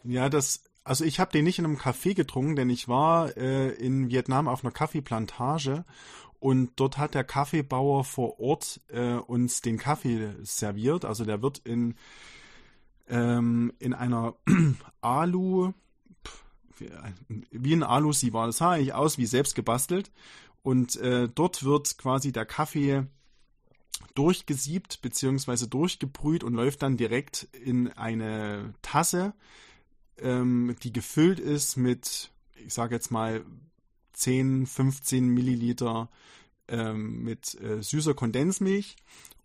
Ja, 0.04 0.28
das, 0.28 0.66
also 0.84 1.06
ich 1.06 1.22
habe 1.22 1.32
den 1.32 1.46
nicht 1.46 1.58
in 1.58 1.64
einem 1.64 1.78
Café 1.78 2.16
getrunken, 2.16 2.58
denn 2.58 2.70
ich 2.70 2.90
war 2.90 3.38
äh, 3.38 3.70
in 3.70 4.10
Vietnam 4.10 4.50
auf 4.50 4.62
einer 4.62 4.74
Kaffeeplantage 4.74 5.86
und 6.42 6.72
dort 6.76 6.98
hat 6.98 7.14
der 7.14 7.24
Kaffeebauer 7.24 8.04
vor 8.04 8.40
Ort 8.40 8.82
äh, 8.88 9.14
uns 9.14 9.62
den 9.62 9.78
Kaffee 9.78 10.34
serviert. 10.42 11.06
Also 11.06 11.24
der 11.24 11.44
wird 11.44 11.60
in, 11.60 11.94
ähm, 13.08 13.72
in 13.78 13.94
einer 13.94 14.34
Alu, 15.02 15.74
wie 17.52 17.74
ein 17.74 17.84
Alu-Sie 17.84 18.34
war. 18.34 18.48
Das 18.48 18.58
sah 18.58 18.72
eigentlich 18.72 18.96
aus 18.96 19.20
wie 19.20 19.28
selbst 19.28 19.54
gebastelt. 19.54 20.12
Und 20.64 20.96
äh, 20.96 21.30
dort 21.30 21.64
wird 21.64 22.00
quasi 22.00 22.32
der 22.32 22.48
Kaffee 22.48 23.06
durchgesiebt 24.16 25.04
bzw. 25.04 25.68
durchgebrüht 25.68 26.44
und 26.44 26.56
läuft 26.56 26.82
dann 26.82 26.98
direkt 26.98 27.44
in 27.54 27.90
eine 27.90 28.74
Tasse, 28.82 29.36
ähm, 30.18 30.76
die 30.82 30.92
gefüllt 30.92 31.40
ist 31.40 31.78
mit, 31.78 32.32
ich 32.56 32.74
sage 32.74 32.96
jetzt 32.96 33.12
mal, 33.12 33.46
10, 34.22 34.68
15 34.68 35.28
Milliliter 35.28 36.10
ähm, 36.68 37.24
mit 37.24 37.60
äh, 37.62 37.82
süßer 37.82 38.14
Kondensmilch. 38.14 38.96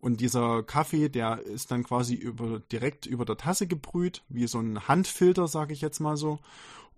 Und 0.01 0.21
dieser 0.21 0.63
Kaffee, 0.63 1.09
der 1.09 1.41
ist 1.41 1.71
dann 1.71 1.83
quasi 1.83 2.15
über, 2.15 2.61
direkt 2.61 3.07
über 3.07 3.25
der 3.25 3.39
Tasse 3.39 3.67
gebrüht, 3.67 4.23
wie 4.29 4.47
so 4.47 4.61
ein 4.61 4.87
Handfilter, 4.87 5.49
sage 5.49 5.73
ich 5.73 5.81
jetzt 5.81 6.01
mal 6.01 6.17
so. 6.17 6.39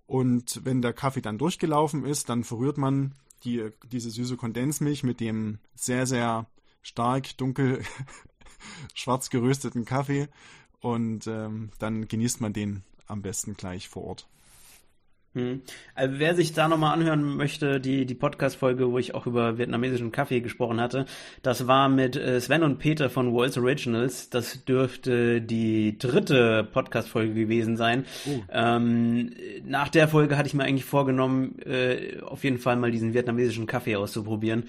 Und 0.05 0.61
wenn 0.65 0.81
der 0.81 0.93
Kaffee 0.93 1.21
dann 1.21 1.37
durchgelaufen 1.37 2.03
ist, 2.03 2.29
dann 2.29 2.43
verrührt 2.43 2.77
man 2.77 3.15
die, 3.43 3.69
diese 3.91 4.11
süße 4.11 4.37
Kondensmilch 4.37 5.03
mit 5.03 5.21
dem 5.21 5.59
sehr, 5.75 6.05
sehr 6.05 6.47
stark 6.81 7.37
dunkel 7.37 7.83
schwarz 8.93 9.29
gerösteten 9.29 9.85
Kaffee 9.85 10.27
und 10.81 11.27
ähm, 11.27 11.71
dann 11.79 12.07
genießt 12.07 12.41
man 12.41 12.53
den 12.53 12.83
am 13.07 13.21
besten 13.21 13.55
gleich 13.55 13.87
vor 13.87 14.03
Ort. 14.03 14.27
Hm. 15.35 15.61
Also 15.93 16.15
wer 16.17 16.33
sich 16.33 16.53
da 16.53 16.67
nochmal 16.67 16.93
anhören 16.93 17.37
möchte, 17.37 17.79
die, 17.79 18.05
die 18.07 18.15
Podcast-Folge, 18.15 18.91
wo 18.91 18.97
ich 18.97 19.13
auch 19.13 19.27
über 19.27 19.59
vietnamesischen 19.59 20.11
Kaffee 20.11 20.41
gesprochen 20.41 20.81
hatte, 20.81 21.05
das 21.43 21.67
war 21.67 21.87
mit 21.87 22.15
äh, 22.15 22.41
Sven 22.41 22.63
und 22.63 22.79
Peter 22.79 23.11
von 23.11 23.31
Worlds 23.31 23.57
Originals. 23.57 24.31
Das 24.31 24.65
dürfte 24.65 25.39
die 25.39 25.99
dritte 25.99 26.67
Podcast-Folge 26.71 27.35
gewesen 27.35 27.77
sein. 27.77 28.05
Oh. 28.25 28.39
Ähm, 28.51 29.31
nach 29.63 29.89
der 29.89 30.07
Folge 30.07 30.35
hatte 30.35 30.47
ich 30.47 30.55
mir 30.55 30.63
eigentlich 30.63 30.85
vorgenommen, 30.85 31.59
äh, 31.59 32.19
auf 32.21 32.43
jeden 32.43 32.57
Fall 32.57 32.77
mal 32.77 32.89
diesen 32.89 33.13
vietnamesischen 33.13 33.67
Kaffee 33.67 33.97
auszuprobieren. 33.97 34.63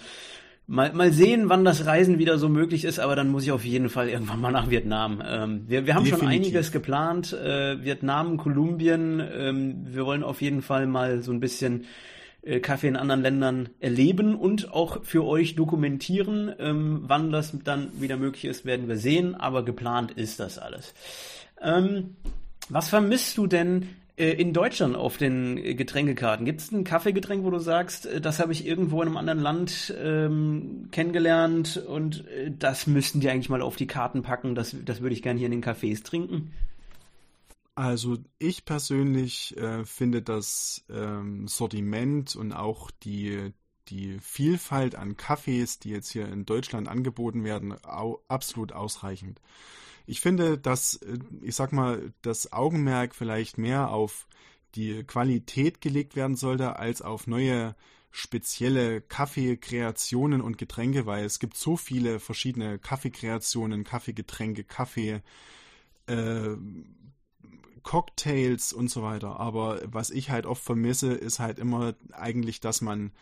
Mal, 0.73 0.93
mal 0.93 1.13
sehen, 1.13 1.49
wann 1.49 1.65
das 1.65 1.85
Reisen 1.85 2.21
wieder 2.21 2.39
so 2.39 2.49
möglich 2.49 2.85
ist, 2.85 3.01
aber 3.01 3.17
dann 3.17 3.29
muss 3.29 3.43
ich 3.43 3.51
auf 3.51 3.65
jeden 3.65 3.89
Fall 3.89 4.09
irgendwann 4.09 4.41
mal 4.41 4.53
nach 4.53 4.71
Vietnam. 4.71 5.21
Ähm, 5.27 5.65
wir, 5.67 5.85
wir 5.85 5.97
haben 5.97 6.05
Definitiv. 6.05 6.29
schon 6.29 6.29
einiges 6.29 6.71
geplant. 6.71 7.33
Äh, 7.33 7.83
Vietnam, 7.83 8.37
Kolumbien. 8.37 9.21
Ähm, 9.35 9.87
wir 9.89 10.07
wollen 10.07 10.23
auf 10.23 10.41
jeden 10.41 10.63
Fall 10.63 10.87
mal 10.87 11.23
so 11.23 11.33
ein 11.33 11.41
bisschen 11.41 11.87
äh, 12.43 12.61
Kaffee 12.61 12.87
in 12.87 12.95
anderen 12.95 13.21
Ländern 13.21 13.71
erleben 13.81 14.37
und 14.37 14.73
auch 14.73 15.03
für 15.03 15.25
euch 15.25 15.57
dokumentieren. 15.57 16.55
Ähm, 16.61 17.01
wann 17.03 17.33
das 17.33 17.53
dann 17.65 17.89
wieder 18.01 18.17
möglich 18.17 18.45
ist, 18.45 18.65
werden 18.65 18.87
wir 18.87 18.97
sehen, 18.97 19.35
aber 19.35 19.65
geplant 19.65 20.13
ist 20.13 20.39
das 20.39 20.57
alles. 20.57 20.95
Ähm, 21.61 22.15
was 22.69 22.89
vermisst 22.89 23.37
du 23.39 23.49
denn 23.49 23.89
in 24.21 24.53
Deutschland 24.53 24.97
auf 24.97 25.17
den 25.17 25.57
Getränkekarten? 25.77 26.45
Gibt 26.45 26.61
es 26.61 26.73
ein 26.73 26.85
Kaffeegetränk, 26.85 27.45
wo 27.45 27.51
du 27.51 27.59
sagst, 27.59 28.07
äh, 28.07 28.21
das 28.21 28.39
habe 28.39 28.53
ich 28.53 28.67
irgendwo 28.67 29.01
in 29.03 29.09
einem 29.09 29.17
anderen 29.17 29.41
Land 29.41 29.95
ähm, 29.99 30.89
kennengelernt 30.91 31.77
und 31.77 32.27
äh, 32.29 32.53
das 32.57 32.87
müssten 32.87 33.21
die 33.21 33.31
eigentlich 33.31 33.49
mal 33.49 33.63
auf 33.63 33.77
die 33.77 33.87
Karten 33.87 34.23
packen, 34.23 34.55
das, 34.55 34.77
das 34.85 35.01
würde 35.01 35.15
ich 35.15 35.23
gerne 35.23 35.39
hier 35.39 35.47
in 35.47 35.53
den 35.53 35.65
Cafés 35.65 36.05
trinken? 36.05 36.53
Also 37.75 38.19
ich 38.39 38.65
persönlich 38.67 39.57
äh, 39.57 39.85
finde 39.87 40.21
das 40.21 40.85
ähm, 40.91 41.49
Sortiment 41.49 42.37
und 42.37 42.53
auch 42.53 42.91
die, 42.91 43.55
die 43.89 44.19
Vielfalt 44.21 44.97
an 44.97 45.17
Kaffees, 45.17 45.79
die 45.79 45.91
jetzt 45.91 46.11
hier 46.11 46.29
in 46.29 46.45
Deutschland 46.45 46.89
angeboten 46.89 47.43
werden, 47.43 47.75
au 47.85 48.21
absolut 48.29 48.73
ausreichend. 48.73 49.41
Ich 50.07 50.21
finde, 50.21 50.59
dass, 50.59 50.97
äh, 50.97 51.19
ich 51.43 51.55
sag 51.55 51.73
mal, 51.73 52.13
das 52.23 52.53
Augenmerk 52.53 53.15
vielleicht 53.15 53.59
mehr 53.59 53.91
auf 53.91 54.27
die 54.75 55.05
Qualität 55.05 55.81
gelegt 55.81 56.17
werden 56.17 56.37
sollte, 56.37 56.77
als 56.77 57.03
auf 57.03 57.27
neue 57.27 57.75
spezielle 58.13 59.01
Kaffeekreationen 59.01 60.41
und 60.41 60.59
Getränke, 60.59 61.07
weil 61.07 61.25
es 61.25 61.39
gibt 61.39 61.57
so 61.57 61.77
viele 61.77 62.19
verschiedene 62.19 62.79
Kaffeekreationen, 62.79 63.85
Kaffeegetränke, 63.85 64.65
Kaffee, 64.65 65.23
äh, 66.07 66.57
Cocktails 67.83 68.73
und 68.73 68.89
so 68.91 69.03
weiter. 69.03 69.39
Aber 69.39 69.81
was 69.85 70.11
ich 70.11 70.31
halt 70.31 70.47
oft 70.47 70.63
vermisse, 70.63 71.13
ist 71.13 71.39
halt 71.39 71.59
immer 71.59 71.95
eigentlich, 72.13 72.61
dass 72.61 72.81
man 72.81 73.13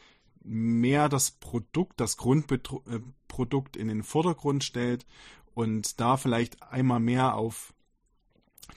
mehr 0.43 1.09
das 1.09 1.33
Produkt, 1.33 2.01
das 2.01 2.17
Grundprodukt 2.17 3.77
äh, 3.77 3.81
in 3.81 3.89
den 3.89 4.03
Vordergrund 4.03 4.65
stellt 4.65 5.07
und 5.55 6.01
da 6.01 6.17
vielleicht 6.17 6.63
einmal 6.63 7.01
mehr 7.01 7.35
auf 7.35 7.75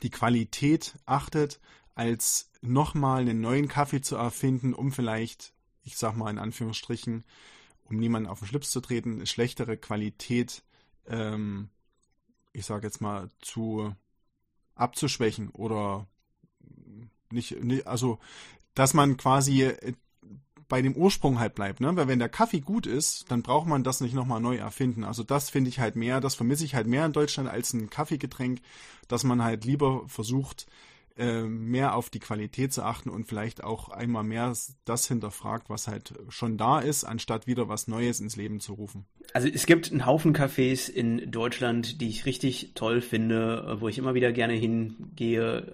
die 0.04 0.10
Qualität 0.10 0.96
achtet, 1.06 1.60
als 1.96 2.50
nochmal 2.62 3.22
einen 3.22 3.42
neuen 3.42 3.68
Kaffee 3.68 4.02
zu 4.02 4.16
erfinden, 4.16 4.74
um 4.74 4.92
vielleicht, 4.92 5.54
ich 5.84 5.98
sag 5.98 6.16
mal 6.16 6.30
in 6.30 6.40
Anführungsstrichen, 6.40 7.24
um 7.86 7.98
niemanden 7.98 8.30
auf 8.30 8.40
den 8.40 8.48
Schlips 8.48 8.72
zu 8.72 8.82
treten, 8.82 9.26
schlechtere 9.26 9.78
Qualität, 9.78 10.64
ähm, 11.08 11.70
ich 12.54 12.66
sag 12.66 12.84
jetzt 12.84 13.02
mal, 13.02 13.30
zu 13.40 13.96
abzuschwächen 14.76 15.50
oder 15.50 16.08
nicht, 17.30 17.56
also 17.86 18.20
dass 18.74 18.94
man 18.94 19.18
quasi 19.18 19.74
bei 20.72 20.82
dem 20.82 20.96
Ursprung 20.96 21.38
halt 21.38 21.54
bleibt, 21.54 21.82
ne? 21.82 21.94
Weil 21.98 22.08
wenn 22.08 22.20
der 22.20 22.30
Kaffee 22.30 22.62
gut 22.62 22.88
ist, 22.88 23.30
dann 23.30 23.44
braucht 23.44 23.68
man 23.68 23.84
das 23.84 24.00
nicht 24.00 24.14
nochmal 24.14 24.40
neu 24.40 24.56
erfinden. 24.56 25.04
Also 25.04 25.22
das 25.22 25.50
finde 25.50 25.70
ich 25.70 25.80
halt 25.80 25.98
mehr, 25.98 26.22
das 26.22 26.34
vermisse 26.34 26.64
ich 26.64 26.76
halt 26.76 26.88
mehr 26.88 27.06
in 27.06 27.12
Deutschland 27.12 27.50
als 27.50 27.74
ein 27.74 27.90
Kaffeegetränk, 27.90 28.62
dass 29.10 29.26
man 29.26 29.44
halt 29.44 29.66
lieber 29.66 30.04
versucht, 30.08 30.68
äh, 31.18 31.42
mehr 31.42 31.96
auf 31.96 32.10
die 32.10 32.20
Qualität 32.20 32.72
zu 32.72 32.84
achten 32.84 33.10
und 33.10 33.26
vielleicht 33.26 33.66
auch 33.66 33.90
einmal 33.90 34.24
mehr 34.24 34.54
das 34.86 35.08
hinterfragt, 35.10 35.70
was 35.70 35.90
halt 35.90 36.14
schon 36.30 36.58
da 36.58 36.80
ist, 36.80 37.04
anstatt 37.04 37.48
wieder 37.48 37.68
was 37.68 37.90
Neues 37.90 38.22
ins 38.22 38.38
Leben 38.38 38.62
zu 38.62 38.76
rufen. 38.76 39.04
Also 39.34 39.50
es 39.50 39.66
gibt 39.66 39.92
einen 39.92 40.06
Haufen 40.06 40.34
Cafés 40.34 40.90
in 40.90 41.30
Deutschland, 41.32 42.00
die 42.00 42.08
ich 42.08 42.26
richtig 42.26 42.72
toll 42.76 43.02
finde, 43.02 43.76
wo 43.82 43.90
ich 43.90 43.98
immer 43.98 44.14
wieder 44.14 44.32
gerne 44.32 44.54
hingehe. 44.54 45.68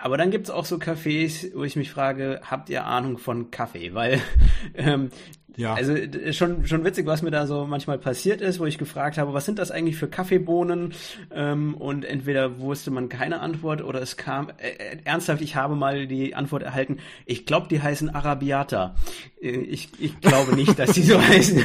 Aber 0.00 0.16
dann 0.18 0.30
gibt 0.30 0.46
es 0.46 0.50
auch 0.50 0.64
so 0.64 0.76
Cafés, 0.76 1.50
wo 1.54 1.64
ich 1.64 1.76
mich 1.76 1.90
frage, 1.90 2.40
habt 2.48 2.68
ihr 2.68 2.84
Ahnung 2.84 3.18
von 3.18 3.50
Kaffee? 3.50 3.94
Weil 3.94 4.20
ähm, 4.74 5.10
ja. 5.56 5.74
Also 5.74 5.94
schon, 6.32 6.66
schon 6.66 6.84
witzig, 6.84 7.06
was 7.06 7.22
mir 7.22 7.30
da 7.30 7.46
so 7.46 7.66
manchmal 7.66 7.98
passiert 7.98 8.40
ist, 8.40 8.60
wo 8.60 8.66
ich 8.66 8.78
gefragt 8.78 9.18
habe, 9.18 9.32
was 9.32 9.44
sind 9.44 9.58
das 9.58 9.70
eigentlich 9.70 9.96
für 9.96 10.08
Kaffeebohnen? 10.08 10.92
Ähm, 11.34 11.74
und 11.74 12.04
entweder 12.04 12.58
wusste 12.58 12.90
man 12.90 13.08
keine 13.08 13.40
Antwort 13.40 13.82
oder 13.82 14.02
es 14.02 14.16
kam, 14.16 14.50
äh, 14.58 14.68
äh 14.68 14.98
ernsthaft, 15.04 15.40
ich 15.40 15.56
habe 15.56 15.74
mal 15.74 16.06
die 16.06 16.34
Antwort 16.34 16.62
erhalten, 16.62 16.98
ich 17.24 17.46
glaube, 17.46 17.68
die 17.68 17.80
heißen 17.80 18.10
Arabiata. 18.14 18.94
Äh, 19.40 19.50
ich, 19.50 19.90
ich 19.98 20.20
glaube 20.20 20.54
nicht, 20.54 20.78
dass 20.78 20.92
die 20.92 21.02
so 21.02 21.20
heißen. 21.28 21.64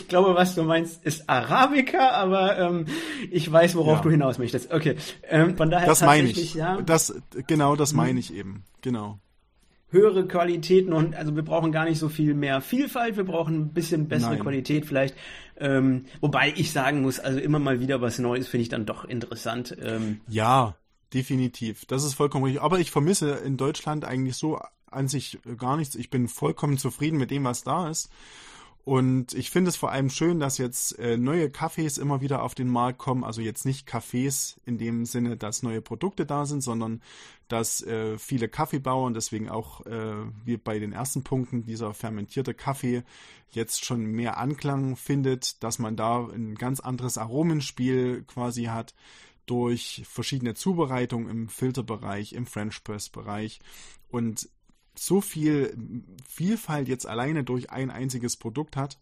ich 0.00 0.08
glaube, 0.08 0.34
was 0.34 0.54
du 0.54 0.62
meinst, 0.62 1.04
ist 1.04 1.28
Arabica, 1.28 2.10
aber 2.10 2.58
ähm, 2.58 2.86
ich 3.30 3.50
weiß, 3.50 3.74
worauf 3.74 3.98
ja. 3.98 4.02
du 4.02 4.10
hinaus 4.10 4.38
möchtest. 4.38 4.72
Okay, 4.72 4.96
ähm, 5.28 5.56
von 5.56 5.70
daher 5.70 5.86
das 5.86 6.02
meine 6.02 6.28
ich. 6.28 6.54
Ja, 6.54 6.80
das, 6.80 7.14
genau, 7.46 7.76
das 7.76 7.92
meine 7.92 8.20
ich 8.20 8.32
eben. 8.32 8.64
Genau 8.82 9.18
höhere 9.96 10.26
Qualitäten 10.26 10.92
und 10.92 11.14
also 11.14 11.34
wir 11.34 11.42
brauchen 11.42 11.72
gar 11.72 11.84
nicht 11.84 11.98
so 11.98 12.08
viel 12.08 12.34
mehr 12.34 12.60
Vielfalt, 12.60 13.16
wir 13.16 13.24
brauchen 13.24 13.56
ein 13.56 13.72
bisschen 13.72 14.08
bessere 14.08 14.32
Nein. 14.32 14.42
Qualität 14.42 14.86
vielleicht. 14.86 15.14
Ähm, 15.58 16.04
wobei 16.20 16.52
ich 16.54 16.72
sagen 16.72 17.02
muss, 17.02 17.18
also 17.18 17.38
immer 17.38 17.58
mal 17.58 17.80
wieder 17.80 18.00
was 18.00 18.18
Neues 18.18 18.46
finde 18.46 18.62
ich 18.62 18.68
dann 18.68 18.86
doch 18.86 19.04
interessant. 19.04 19.76
Ähm, 19.82 20.20
ja, 20.28 20.76
definitiv. 21.14 21.86
Das 21.86 22.04
ist 22.04 22.14
vollkommen 22.14 22.44
richtig. 22.44 22.62
Aber 22.62 22.78
ich 22.78 22.90
vermisse 22.90 23.30
in 23.44 23.56
Deutschland 23.56 24.04
eigentlich 24.04 24.36
so 24.36 24.60
an 24.90 25.08
sich 25.08 25.38
gar 25.56 25.76
nichts. 25.76 25.94
Ich 25.94 26.10
bin 26.10 26.28
vollkommen 26.28 26.78
zufrieden 26.78 27.18
mit 27.18 27.30
dem, 27.30 27.44
was 27.44 27.64
da 27.64 27.88
ist. 27.88 28.10
Und 28.86 29.34
ich 29.34 29.50
finde 29.50 29.68
es 29.68 29.74
vor 29.74 29.90
allem 29.90 30.10
schön, 30.10 30.38
dass 30.38 30.58
jetzt 30.58 30.96
äh, 31.00 31.16
neue 31.16 31.48
Cafés 31.48 32.00
immer 32.00 32.20
wieder 32.20 32.44
auf 32.44 32.54
den 32.54 32.68
Markt 32.68 33.00
kommen. 33.00 33.24
Also 33.24 33.40
jetzt 33.40 33.66
nicht 33.66 33.88
Cafés 33.88 34.58
in 34.64 34.78
dem 34.78 35.06
Sinne, 35.06 35.36
dass 35.36 35.64
neue 35.64 35.82
Produkte 35.82 36.24
da 36.24 36.46
sind, 36.46 36.60
sondern 36.60 37.02
dass 37.48 37.82
äh, 37.82 38.16
viele 38.16 38.48
Kaffeebauern, 38.48 39.12
deswegen 39.12 39.48
auch 39.48 39.84
äh, 39.86 40.14
wie 40.44 40.56
bei 40.56 40.78
den 40.78 40.92
ersten 40.92 41.24
Punkten, 41.24 41.66
dieser 41.66 41.94
fermentierte 41.94 42.54
Kaffee 42.54 43.02
jetzt 43.50 43.84
schon 43.84 44.06
mehr 44.06 44.38
Anklang 44.38 44.94
findet, 44.94 45.64
dass 45.64 45.80
man 45.80 45.96
da 45.96 46.24
ein 46.24 46.54
ganz 46.54 46.78
anderes 46.78 47.18
Aromenspiel 47.18 48.22
quasi 48.28 48.66
hat 48.66 48.94
durch 49.46 50.04
verschiedene 50.08 50.54
Zubereitungen 50.54 51.28
im 51.28 51.48
Filterbereich, 51.48 52.34
im 52.34 52.46
French 52.46 52.84
Press 52.84 53.08
Bereich 53.08 53.58
und 54.10 54.48
so 54.98 55.20
viel 55.20 55.76
Vielfalt 56.28 56.88
jetzt 56.88 57.06
alleine 57.06 57.44
durch 57.44 57.70
ein 57.70 57.90
einziges 57.90 58.36
Produkt 58.36 58.76
hat, 58.76 58.98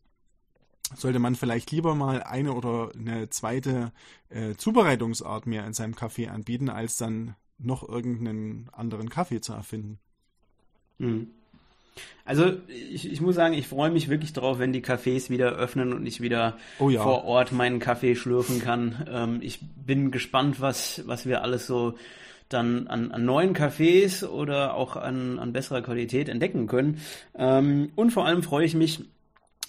sollte 0.96 1.18
man 1.18 1.34
vielleicht 1.34 1.70
lieber 1.70 1.94
mal 1.94 2.22
eine 2.22 2.52
oder 2.52 2.92
eine 2.96 3.30
zweite 3.30 3.92
äh, 4.28 4.54
Zubereitungsart 4.54 5.46
mehr 5.46 5.66
in 5.66 5.72
seinem 5.72 5.94
Kaffee 5.94 6.28
anbieten, 6.28 6.68
als 6.68 6.96
dann 6.96 7.36
noch 7.58 7.88
irgendeinen 7.88 8.68
anderen 8.72 9.08
Kaffee 9.08 9.40
zu 9.40 9.52
erfinden. 9.52 9.98
Mhm. 10.98 11.30
Also 12.24 12.52
ich, 12.68 13.10
ich 13.10 13.20
muss 13.20 13.36
sagen, 13.36 13.54
ich 13.54 13.68
freue 13.68 13.90
mich 13.90 14.08
wirklich 14.08 14.32
drauf, 14.32 14.58
wenn 14.58 14.72
die 14.72 14.82
Cafés 14.82 15.30
wieder 15.30 15.52
öffnen 15.52 15.92
und 15.92 16.06
ich 16.06 16.20
wieder 16.20 16.58
oh 16.78 16.90
ja. 16.90 17.02
vor 17.02 17.24
Ort 17.24 17.52
meinen 17.52 17.78
Kaffee 17.78 18.16
schlürfen 18.16 18.60
kann. 18.60 19.06
Ähm, 19.08 19.38
ich 19.42 19.60
bin 19.62 20.10
gespannt, 20.10 20.60
was, 20.60 21.02
was 21.06 21.26
wir 21.26 21.42
alles 21.42 21.66
so 21.66 21.94
dann 22.48 22.86
an, 22.86 23.10
an 23.10 23.24
neuen 23.24 23.54
Cafés 23.54 24.24
oder 24.24 24.74
auch 24.74 24.96
an, 24.96 25.38
an 25.38 25.52
besserer 25.52 25.82
Qualität 25.82 26.28
entdecken 26.28 26.66
können. 26.66 27.00
Ähm, 27.36 27.90
und 27.96 28.10
vor 28.10 28.26
allem 28.26 28.42
freue 28.42 28.64
ich 28.64 28.74
mich 28.74 29.04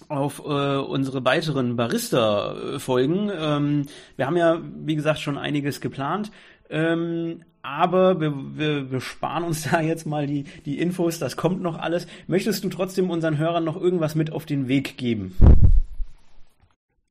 auf 0.08 0.40
äh, 0.40 0.76
unsere 0.76 1.24
weiteren 1.24 1.76
Barista-Folgen. 1.76 3.30
Ähm, 3.34 3.86
wir 4.16 4.26
haben 4.26 4.36
ja, 4.36 4.60
wie 4.62 4.94
gesagt, 4.94 5.20
schon 5.20 5.38
einiges 5.38 5.80
geplant. 5.80 6.30
Ähm, 6.68 7.42
aber 7.62 8.20
wir, 8.20 8.32
wir, 8.56 8.92
wir 8.92 9.00
sparen 9.00 9.44
uns 9.44 9.62
da 9.70 9.80
jetzt 9.80 10.06
mal 10.06 10.26
die, 10.26 10.44
die 10.64 10.78
Infos, 10.78 11.18
das 11.18 11.36
kommt 11.36 11.60
noch 11.60 11.78
alles. 11.78 12.06
Möchtest 12.26 12.62
du 12.62 12.68
trotzdem 12.68 13.10
unseren 13.10 13.38
Hörern 13.38 13.64
noch 13.64 13.80
irgendwas 13.80 14.14
mit 14.14 14.32
auf 14.32 14.46
den 14.46 14.68
Weg 14.68 14.96
geben? 14.96 15.36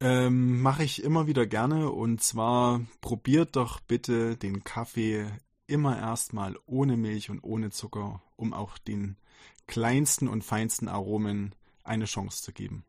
Ähm, 0.01 0.62
Mache 0.62 0.84
ich 0.84 1.04
immer 1.04 1.28
wieder 1.28 1.45
gerne 1.45 1.89
und 1.89 2.21
zwar 2.21 2.82
probiert 3.01 3.56
doch 3.56 3.80
bitte 3.80 4.36
den 4.38 4.63
Kaffee 4.63 5.25
immer 5.67 5.97
erstmal 5.97 6.56
ohne 6.65 6.97
Milch 6.97 7.30
und 7.30 7.43
ohne 7.43 7.71
Zucker, 7.71 8.21
um 8.36 8.54
auch 8.54 8.78
den 8.78 9.17
kleinsten 9.67 10.28
und 10.28 10.43
feinsten 10.43 10.88
Aromen 10.88 11.56
eine 11.84 12.06
Chance 12.06 12.43
zu 12.43 12.51
geben. 12.51 12.86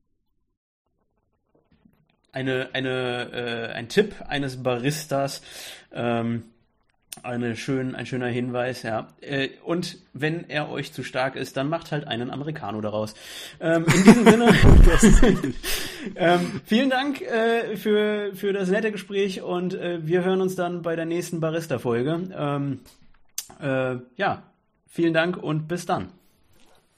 Eine, 2.32 2.70
eine, 2.74 3.30
äh, 3.32 3.72
ein 3.72 3.88
Tipp 3.88 4.14
eines 4.26 4.62
Baristas. 4.62 5.42
Ähm, 5.90 6.44
eine 7.22 7.56
schön, 7.56 7.94
ein 7.94 8.06
schöner 8.06 8.28
Hinweis, 8.28 8.82
ja. 8.82 9.08
Äh, 9.20 9.48
und 9.64 9.98
wenn 10.12 10.48
er 10.48 10.70
euch 10.70 10.92
zu 10.92 11.02
stark 11.02 11.36
ist, 11.36 11.56
dann 11.56 11.68
macht 11.68 11.92
halt 11.92 12.06
einen 12.06 12.30
Americano 12.30 12.80
daraus. 12.80 13.14
Ähm, 13.60 13.84
in 13.86 14.04
diesem 14.04 14.24
Sinne, 14.24 14.54
ähm, 16.16 16.60
vielen 16.64 16.90
Dank 16.90 17.20
äh, 17.20 17.76
für, 17.76 18.34
für 18.34 18.52
das 18.52 18.68
nette 18.68 18.92
Gespräch 18.92 19.42
und 19.42 19.74
äh, 19.74 20.06
wir 20.06 20.24
hören 20.24 20.40
uns 20.40 20.56
dann 20.56 20.82
bei 20.82 20.96
der 20.96 21.06
nächsten 21.06 21.40
Barista-Folge. 21.40 22.28
Ähm, 22.36 22.80
äh, 23.60 23.96
ja, 24.16 24.42
vielen 24.86 25.14
Dank 25.14 25.36
und 25.36 25.68
bis 25.68 25.86
dann. 25.86 26.08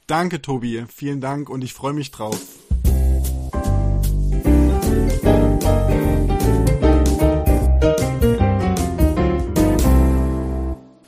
Danke, 0.07 0.41
Tobi. 0.41 0.85
Vielen 0.89 1.21
Dank 1.21 1.51
und 1.51 1.63
ich 1.63 1.75
freue 1.75 1.93
mich 1.93 2.11
drauf. 2.11 2.58